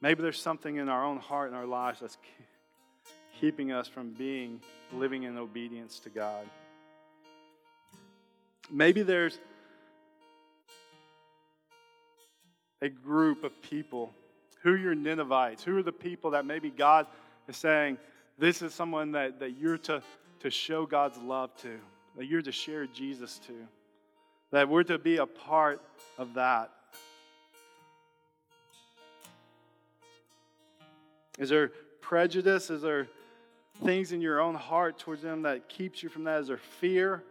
Maybe 0.00 0.22
there's 0.22 0.40
something 0.40 0.76
in 0.76 0.88
our 0.88 1.04
own 1.04 1.18
heart 1.18 1.48
and 1.48 1.56
our 1.56 1.66
lives 1.66 2.00
that's 2.00 2.18
keeping 3.40 3.72
us 3.72 3.88
from 3.88 4.10
being 4.10 4.60
living 4.92 5.24
in 5.24 5.36
obedience 5.36 5.98
to 6.00 6.10
God. 6.10 6.44
Maybe 8.70 9.02
there's 9.02 9.38
a 12.80 12.88
group 12.88 13.44
of 13.44 13.60
people. 13.62 14.12
Who 14.62 14.72
are 14.72 14.76
your 14.76 14.94
Ninevites? 14.94 15.64
Who 15.64 15.76
are 15.76 15.82
the 15.82 15.92
people 15.92 16.30
that 16.32 16.44
maybe 16.44 16.70
God 16.70 17.06
is 17.48 17.56
saying, 17.56 17.98
this 18.38 18.62
is 18.62 18.74
someone 18.74 19.12
that, 19.12 19.40
that 19.40 19.58
you're 19.58 19.78
to, 19.78 20.02
to 20.40 20.50
show 20.50 20.86
God's 20.86 21.18
love 21.18 21.56
to, 21.62 21.78
that 22.16 22.26
you're 22.26 22.42
to 22.42 22.52
share 22.52 22.86
Jesus 22.86 23.38
to? 23.46 23.54
That 24.50 24.68
we're 24.68 24.84
to 24.84 24.98
be 24.98 25.18
a 25.18 25.26
part 25.26 25.82
of 26.16 26.34
that. 26.34 26.70
Is 31.38 31.50
there 31.50 31.72
prejudice? 32.00 32.70
Is 32.70 32.82
there 32.82 33.08
things 33.84 34.12
in 34.12 34.20
your 34.20 34.40
own 34.40 34.54
heart 34.54 34.98
towards 34.98 35.22
them 35.22 35.42
that 35.42 35.68
keeps 35.68 36.02
you 36.02 36.08
from 36.08 36.24
that? 36.24 36.40
Is 36.40 36.48
there 36.48 36.56
fear? 36.56 37.22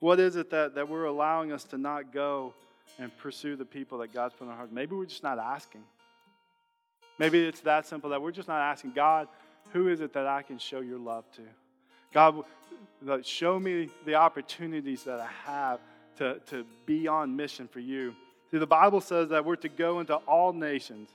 What 0.00 0.18
is 0.18 0.36
it 0.36 0.50
that, 0.50 0.74
that 0.74 0.88
we're 0.88 1.04
allowing 1.04 1.52
us 1.52 1.64
to 1.64 1.78
not 1.78 2.12
go 2.12 2.54
and 2.98 3.16
pursue 3.18 3.56
the 3.56 3.64
people 3.64 3.98
that 3.98 4.12
God's 4.12 4.34
put 4.34 4.44
in 4.44 4.50
our 4.50 4.56
hearts? 4.56 4.72
Maybe 4.72 4.94
we're 4.94 5.06
just 5.06 5.22
not 5.22 5.38
asking. 5.38 5.82
Maybe 7.18 7.46
it's 7.46 7.60
that 7.60 7.86
simple 7.86 8.10
that 8.10 8.20
we're 8.20 8.32
just 8.32 8.48
not 8.48 8.60
asking 8.60 8.92
God, 8.92 9.28
who 9.72 9.88
is 9.88 10.00
it 10.00 10.12
that 10.14 10.26
I 10.26 10.42
can 10.42 10.58
show 10.58 10.80
your 10.80 10.98
love 10.98 11.24
to? 11.32 11.42
God, 12.12 12.44
show 13.24 13.58
me 13.58 13.88
the 14.04 14.14
opportunities 14.14 15.04
that 15.04 15.20
I 15.20 15.28
have 15.44 15.80
to, 16.18 16.40
to 16.46 16.64
be 16.86 17.08
on 17.08 17.34
mission 17.34 17.66
for 17.68 17.80
you. 17.80 18.14
See, 18.50 18.58
the 18.58 18.66
Bible 18.66 19.00
says 19.00 19.30
that 19.30 19.44
we're 19.44 19.56
to 19.56 19.68
go 19.68 20.00
into 20.00 20.14
all 20.14 20.52
nations, 20.52 21.10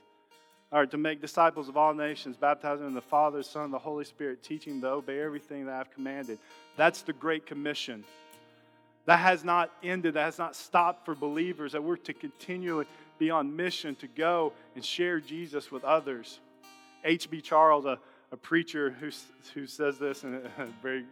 or 0.72 0.86
to 0.86 0.96
make 0.96 1.20
disciples 1.20 1.68
of 1.68 1.76
all 1.76 1.94
nations, 1.94 2.36
baptizing 2.36 2.86
in 2.86 2.94
the 2.94 3.00
Father, 3.00 3.42
Son, 3.42 3.64
and 3.64 3.72
the 3.72 3.78
Holy 3.78 4.04
Spirit, 4.04 4.42
teaching 4.42 4.80
to 4.82 4.88
obey 4.88 5.20
everything 5.20 5.66
that 5.66 5.74
I've 5.74 5.90
commanded. 5.90 6.38
That's 6.76 7.02
the 7.02 7.12
Great 7.12 7.46
Commission. 7.46 8.04
That 9.10 9.18
has 9.18 9.42
not 9.42 9.72
ended, 9.82 10.14
that 10.14 10.22
has 10.22 10.38
not 10.38 10.54
stopped 10.54 11.04
for 11.04 11.16
believers, 11.16 11.72
that 11.72 11.82
we're 11.82 11.96
to 11.96 12.14
continually 12.14 12.86
be 13.18 13.28
on 13.28 13.56
mission 13.56 13.96
to 13.96 14.06
go 14.06 14.52
and 14.76 14.84
share 14.84 15.18
Jesus 15.18 15.72
with 15.72 15.82
others. 15.82 16.38
H.B. 17.02 17.40
Charles, 17.40 17.86
a, 17.86 17.98
a 18.30 18.36
preacher 18.36 18.90
who, 19.00 19.10
who 19.52 19.66
says 19.66 19.98
this 19.98 20.22
in 20.22 20.34
a 20.58 20.66
very, 20.80 21.06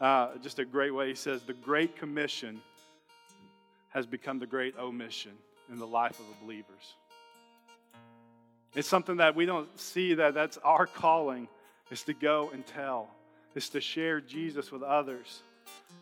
uh, 0.00 0.36
just 0.40 0.60
a 0.60 0.64
great 0.64 0.92
way. 0.94 1.08
He 1.08 1.16
says, 1.16 1.42
The 1.42 1.54
Great 1.54 1.96
Commission 1.96 2.62
has 3.88 4.06
become 4.06 4.38
the 4.38 4.46
great 4.46 4.78
omission 4.78 5.32
in 5.72 5.80
the 5.80 5.88
life 5.88 6.20
of 6.20 6.26
the 6.28 6.44
believers. 6.44 6.94
It's 8.76 8.86
something 8.86 9.16
that 9.16 9.34
we 9.34 9.44
don't 9.44 9.76
see 9.76 10.14
that 10.14 10.34
that's 10.34 10.56
our 10.58 10.86
calling 10.86 11.48
is 11.90 12.04
to 12.04 12.14
go 12.14 12.50
and 12.52 12.64
tell, 12.64 13.08
is 13.56 13.70
to 13.70 13.80
share 13.80 14.20
Jesus 14.20 14.70
with 14.70 14.84
others. 14.84 15.42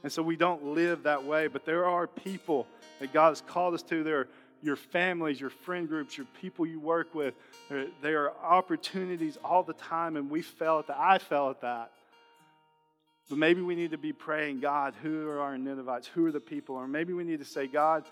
And 0.03 0.13
so 0.13 0.23
we 0.23 0.37
don't 0.37 0.65
live 0.65 1.05
that 1.05 1.25
way, 1.25 1.49
but 1.49 1.65
there 1.65 1.87
are 1.87 2.07
people 2.07 2.67
that 3.01 3.13
God 3.13 3.31
has 3.31 3.41
called 3.41 3.75
us 3.75 3.83
to. 3.85 4.05
There 4.05 4.21
are 4.21 4.29
your 4.63 4.77
families, 4.77 5.41
your 5.41 5.51
friend 5.51 5.89
groups, 5.89 6.17
your 6.17 6.27
people 6.41 6.67
you 6.67 6.81
work 6.81 7.15
with. 7.15 7.35
There, 7.69 7.87
there 8.03 8.31
are 8.31 8.45
opportunities 8.45 9.37
all 9.45 9.63
the 9.63 9.75
time, 9.75 10.17
and 10.17 10.31
we 10.31 10.43
fell 10.43 10.79
at 10.79 10.87
that. 10.89 10.99
I 10.99 11.19
fell 11.19 11.51
at 11.51 11.61
that. 11.63 11.91
But 13.29 13.39
maybe 13.39 13.61
we 13.61 13.75
need 13.75 13.91
to 13.91 13.99
be 13.99 14.13
praying, 14.13 14.61
God, 14.61 14.95
who 15.03 15.29
are 15.29 15.41
our 15.41 15.59
Ninevites? 15.59 16.07
Who 16.09 16.27
are 16.27 16.33
the 16.33 16.41
people? 16.41 16.77
Or 16.77 16.87
maybe 16.87 17.13
we 17.13 17.25
need 17.25 17.41
to 17.41 17.45
say, 17.45 17.67
God, 17.67 18.05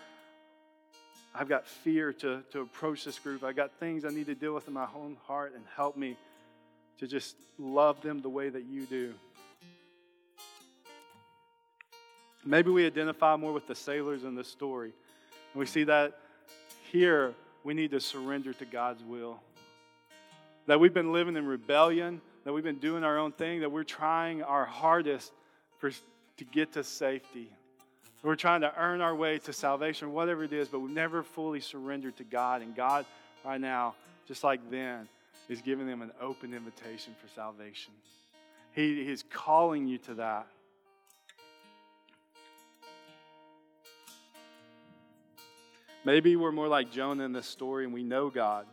I've 1.35 1.49
got 1.49 1.67
fear 1.67 2.13
to, 2.15 2.43
to 2.53 2.61
approach 2.61 3.05
this 3.05 3.19
group. 3.19 3.45
I've 3.45 3.57
got 3.57 3.73
things 3.79 4.05
I 4.05 4.09
need 4.09 4.27
to 4.27 4.35
deal 4.35 4.55
with 4.55 4.67
in 4.67 4.75
my 4.75 4.89
own 4.95 5.17
heart, 5.27 5.53
and 5.55 5.65
help 5.77 5.97
me 5.97 6.17
to 6.99 7.07
just 7.07 7.37
love 7.59 8.01
them 8.03 8.21
the 8.21 8.29
way 8.29 8.49
that 8.49 8.65
you 8.65 8.87
do. 8.87 9.15
Maybe 12.45 12.71
we 12.71 12.87
identify 12.87 13.37
more 13.37 13.53
with 13.53 13.67
the 13.67 13.75
sailors 13.75 14.25
in 14.25 14.35
this 14.35 14.49
story. 14.49 14.93
And 15.53 15.61
we 15.61 15.67
see 15.67 15.85
that 15.85 16.19
here 16.91 17.35
we 17.63 17.75
need 17.75 17.91
to 17.93 18.01
surrender 18.01 18.53
to 18.53 18.65
God's 18.65 19.03
will. 19.03 19.41
That 20.67 20.81
we've 20.81 20.95
been 20.95 21.13
living 21.13 21.37
in 21.37 21.47
rebellion, 21.47 22.21
that 22.45 22.53
we've 22.53 22.65
been 22.65 22.79
doing 22.79 23.05
our 23.05 23.19
own 23.19 23.33
thing, 23.33 23.61
that 23.61 23.73
we're 23.73 23.85
trying 23.85 24.43
our 24.43 24.65
hardest 24.65 25.33
for, 25.79 25.91
to 25.91 26.45
get 26.53 26.73
to 26.75 26.85
safety. 26.85 27.51
We're 28.23 28.37
trying 28.37 28.63
to 28.63 28.73
earn 28.79 29.01
our 29.01 29.15
way 29.15 29.39
to 29.41 29.53
salvation, 29.53 30.13
whatever 30.13 30.45
it 30.45 30.53
is, 30.53 30.69
but 30.69 30.81
we've 30.81 30.91
never 30.91 31.23
fully 31.23 31.61
surrendered 31.61 32.17
to 32.17 32.25
God. 32.25 32.63
And 32.63 32.75
God, 32.75 33.05
right 33.45 33.61
now, 33.61 33.95
just 34.27 34.45
like 34.45 34.71
then, 34.71 35.09
is 35.49 35.61
giving 35.61 35.87
them 35.87 36.01
an 36.01 36.11
open 36.21 36.55
invitation 36.55 37.15
for 37.21 37.29
salvation. 37.35 37.93
He 38.73 39.09
is 39.11 39.25
calling 39.31 39.87
you 39.87 39.99
to 39.99 40.15
that. 40.15 40.47
Maybe 46.05 46.37
we're 46.37 46.53
more 46.53 46.69
like 46.69 46.91
Jonah 46.91 47.25
in 47.25 47.33
this 47.33 47.47
story 47.47 47.85
and 47.85 47.95
we 47.95 48.03
know 48.03 48.29
God. 48.29 48.67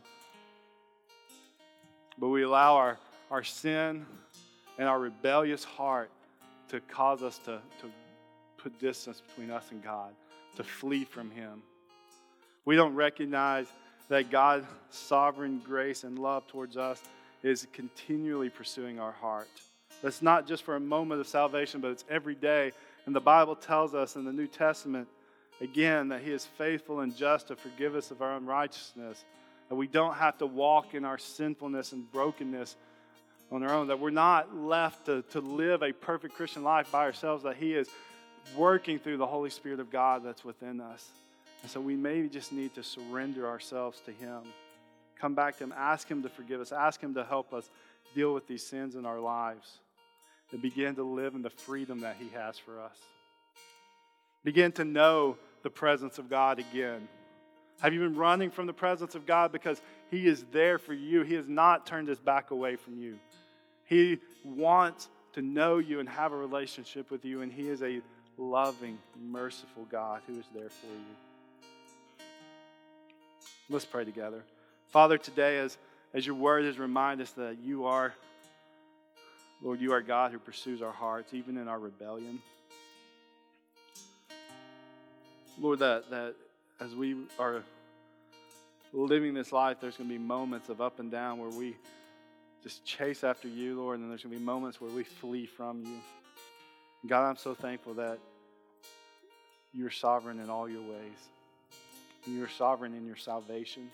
But 2.18 2.28
we 2.28 2.42
allow 2.42 2.76
our, 2.76 2.98
our 3.30 3.42
sin 3.42 4.04
and 4.78 4.88
our 4.88 5.00
rebellious 5.00 5.64
heart 5.64 6.10
to 6.68 6.80
cause 6.80 7.22
us 7.22 7.38
to, 7.38 7.60
to 7.80 7.90
put 8.58 8.78
distance 8.78 9.22
between 9.26 9.50
us 9.50 9.70
and 9.70 9.82
God, 9.82 10.12
to 10.56 10.62
flee 10.62 11.04
from 11.04 11.30
Him. 11.30 11.62
We 12.66 12.76
don't 12.76 12.94
recognize 12.94 13.66
that 14.08 14.30
God's 14.30 14.66
sovereign 14.90 15.62
grace 15.64 16.04
and 16.04 16.18
love 16.18 16.46
towards 16.46 16.76
us 16.76 17.02
is 17.42 17.66
continually 17.72 18.50
pursuing 18.50 19.00
our 19.00 19.12
heart. 19.12 19.48
That's 20.02 20.20
not 20.20 20.46
just 20.46 20.64
for 20.64 20.76
a 20.76 20.80
moment 20.80 21.20
of 21.20 21.26
salvation, 21.26 21.80
but 21.80 21.92
it's 21.92 22.04
every 22.10 22.34
day. 22.34 22.72
And 23.06 23.14
the 23.14 23.20
Bible 23.20 23.56
tells 23.56 23.94
us 23.94 24.16
in 24.16 24.24
the 24.24 24.32
New 24.32 24.46
Testament 24.46 25.08
again 25.62 26.08
that 26.08 26.20
He 26.20 26.32
is 26.32 26.44
faithful 26.44 27.00
and 27.00 27.16
just 27.16 27.48
to 27.48 27.56
forgive 27.56 27.94
us 27.94 28.10
of 28.10 28.20
our 28.20 28.36
unrighteousness. 28.36 29.24
That 29.68 29.76
we 29.76 29.86
don't 29.86 30.14
have 30.14 30.36
to 30.38 30.46
walk 30.46 30.94
in 30.94 31.04
our 31.04 31.18
sinfulness 31.18 31.92
and 31.92 32.10
brokenness 32.10 32.76
on 33.50 33.62
our 33.62 33.72
own. 33.72 33.86
That 33.86 34.00
we're 34.00 34.10
not 34.10 34.54
left 34.54 35.06
to, 35.06 35.22
to 35.30 35.40
live 35.40 35.82
a 35.82 35.92
perfect 35.92 36.34
Christian 36.34 36.62
life 36.64 36.90
by 36.90 37.04
ourselves. 37.04 37.44
That 37.44 37.56
He 37.56 37.74
is 37.74 37.88
working 38.56 38.98
through 38.98 39.16
the 39.16 39.26
Holy 39.26 39.50
Spirit 39.50 39.80
of 39.80 39.90
God 39.90 40.22
that's 40.24 40.44
within 40.44 40.80
us. 40.80 41.08
And 41.62 41.70
so 41.70 41.80
we 41.80 41.94
maybe 41.94 42.28
just 42.28 42.52
need 42.52 42.74
to 42.74 42.82
surrender 42.82 43.46
ourselves 43.46 44.00
to 44.06 44.12
Him. 44.12 44.40
Come 45.18 45.34
back 45.34 45.56
to 45.58 45.64
Him, 45.64 45.72
ask 45.76 46.08
Him 46.10 46.22
to 46.24 46.28
forgive 46.28 46.60
us, 46.60 46.72
ask 46.72 47.00
Him 47.00 47.14
to 47.14 47.24
help 47.24 47.54
us 47.54 47.70
deal 48.14 48.34
with 48.34 48.48
these 48.48 48.66
sins 48.66 48.96
in 48.96 49.06
our 49.06 49.20
lives, 49.20 49.78
and 50.50 50.60
begin 50.60 50.96
to 50.96 51.04
live 51.04 51.34
in 51.34 51.42
the 51.42 51.50
freedom 51.50 52.00
that 52.00 52.16
He 52.18 52.28
has 52.30 52.58
for 52.58 52.80
us. 52.80 52.98
Begin 54.44 54.72
to 54.72 54.84
know 54.84 55.36
the 55.62 55.70
presence 55.70 56.18
of 56.18 56.28
God 56.28 56.58
again? 56.58 57.08
Have 57.80 57.92
you 57.92 58.00
been 58.00 58.14
running 58.14 58.50
from 58.50 58.66
the 58.66 58.72
presence 58.72 59.14
of 59.14 59.26
God 59.26 59.50
because 59.50 59.82
He 60.10 60.26
is 60.26 60.44
there 60.52 60.78
for 60.78 60.94
you? 60.94 61.22
He 61.22 61.34
has 61.34 61.48
not 61.48 61.86
turned 61.86 62.08
His 62.08 62.20
back 62.20 62.50
away 62.50 62.76
from 62.76 62.98
you. 62.98 63.18
He 63.84 64.18
wants 64.44 65.08
to 65.32 65.42
know 65.42 65.78
you 65.78 65.98
and 66.00 66.08
have 66.08 66.32
a 66.32 66.36
relationship 66.36 67.10
with 67.10 67.24
you, 67.24 67.42
and 67.42 67.52
He 67.52 67.68
is 67.68 67.82
a 67.82 68.00
loving, 68.38 68.98
merciful 69.20 69.86
God 69.90 70.22
who 70.26 70.38
is 70.38 70.46
there 70.54 70.68
for 70.68 70.86
you. 70.86 72.24
Let's 73.68 73.84
pray 73.84 74.04
together. 74.04 74.44
Father, 74.88 75.18
today, 75.18 75.58
as, 75.58 75.78
as 76.12 76.26
your 76.26 76.34
word 76.34 76.64
has 76.64 76.78
reminded 76.78 77.24
us 77.24 77.32
that 77.32 77.56
you 77.62 77.86
are, 77.86 78.14
Lord, 79.62 79.80
you 79.80 79.92
are 79.92 80.02
God 80.02 80.32
who 80.32 80.38
pursues 80.38 80.82
our 80.82 80.92
hearts, 80.92 81.32
even 81.34 81.56
in 81.56 81.68
our 81.68 81.78
rebellion. 81.78 82.40
Lord, 85.62 85.78
that, 85.78 86.10
that 86.10 86.34
as 86.80 86.92
we 86.92 87.14
are 87.38 87.62
living 88.92 89.32
this 89.32 89.52
life, 89.52 89.76
there's 89.80 89.96
going 89.96 90.10
to 90.10 90.12
be 90.12 90.18
moments 90.18 90.68
of 90.68 90.80
up 90.80 90.98
and 90.98 91.08
down 91.08 91.38
where 91.38 91.50
we 91.50 91.76
just 92.64 92.84
chase 92.84 93.22
after 93.22 93.46
you, 93.46 93.76
Lord, 93.76 93.94
and 93.94 94.04
then 94.04 94.08
there's 94.10 94.24
going 94.24 94.34
to 94.34 94.40
be 94.40 94.44
moments 94.44 94.80
where 94.80 94.90
we 94.90 95.04
flee 95.04 95.46
from 95.46 95.84
you. 95.84 96.00
God, 97.06 97.28
I'm 97.28 97.36
so 97.36 97.54
thankful 97.54 97.94
that 97.94 98.18
you're 99.72 99.90
sovereign 99.90 100.40
in 100.40 100.50
all 100.50 100.68
your 100.68 100.82
ways. 100.82 101.28
You're 102.26 102.48
sovereign 102.48 102.92
in 102.92 103.06
your 103.06 103.16
salvation, 103.16 103.88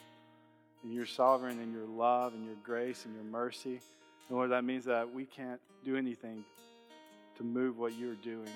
and 0.82 0.94
you're 0.94 1.04
sovereign 1.04 1.60
in 1.60 1.70
your 1.70 1.86
love 1.86 2.32
and 2.32 2.46
your 2.46 2.56
grace 2.64 3.04
and 3.04 3.14
your 3.14 3.24
mercy. 3.24 3.78
And 4.30 4.38
Lord, 4.38 4.52
that 4.52 4.64
means 4.64 4.86
that 4.86 5.12
we 5.12 5.26
can't 5.26 5.60
do 5.84 5.96
anything 5.96 6.46
to 7.36 7.44
move 7.44 7.78
what 7.78 7.92
you're 7.94 8.14
doing, 8.14 8.48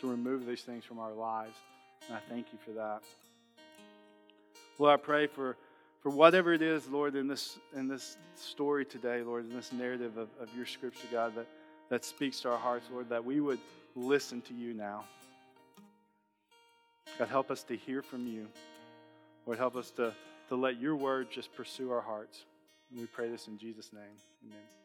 to 0.00 0.10
remove 0.10 0.44
these 0.44 0.62
things 0.62 0.84
from 0.84 0.98
our 0.98 1.12
lives. 1.12 1.54
And 2.08 2.16
I 2.16 2.20
thank 2.28 2.46
you 2.52 2.58
for 2.64 2.72
that. 2.72 3.02
Lord, 4.78 4.94
I 4.94 4.96
pray 4.96 5.26
for, 5.26 5.56
for 6.02 6.10
whatever 6.10 6.52
it 6.52 6.62
is, 6.62 6.88
Lord, 6.88 7.14
in 7.14 7.28
this, 7.28 7.58
in 7.76 7.86
this 7.86 8.16
story 8.34 8.84
today, 8.84 9.22
Lord, 9.22 9.44
in 9.44 9.54
this 9.54 9.72
narrative 9.72 10.16
of, 10.16 10.28
of 10.40 10.48
your 10.56 10.66
scripture, 10.66 11.06
God, 11.12 11.34
that, 11.36 11.46
that 11.90 12.04
speaks 12.04 12.40
to 12.40 12.50
our 12.50 12.58
hearts, 12.58 12.86
Lord, 12.90 13.08
that 13.10 13.24
we 13.24 13.40
would 13.40 13.60
listen 13.94 14.40
to 14.42 14.54
you 14.54 14.72
now. 14.72 15.04
God, 17.18 17.28
help 17.28 17.50
us 17.50 17.62
to 17.64 17.76
hear 17.76 18.02
from 18.02 18.26
you. 18.26 18.46
Lord, 19.46 19.58
help 19.58 19.76
us 19.76 19.90
to, 19.92 20.14
to 20.48 20.56
let 20.56 20.80
your 20.80 20.96
word 20.96 21.28
just 21.30 21.54
pursue 21.54 21.90
our 21.90 22.00
hearts. 22.00 22.44
And 22.90 23.00
we 23.00 23.06
pray 23.06 23.28
this 23.28 23.46
in 23.46 23.58
Jesus' 23.58 23.92
name. 23.92 24.02
Amen. 24.44 24.79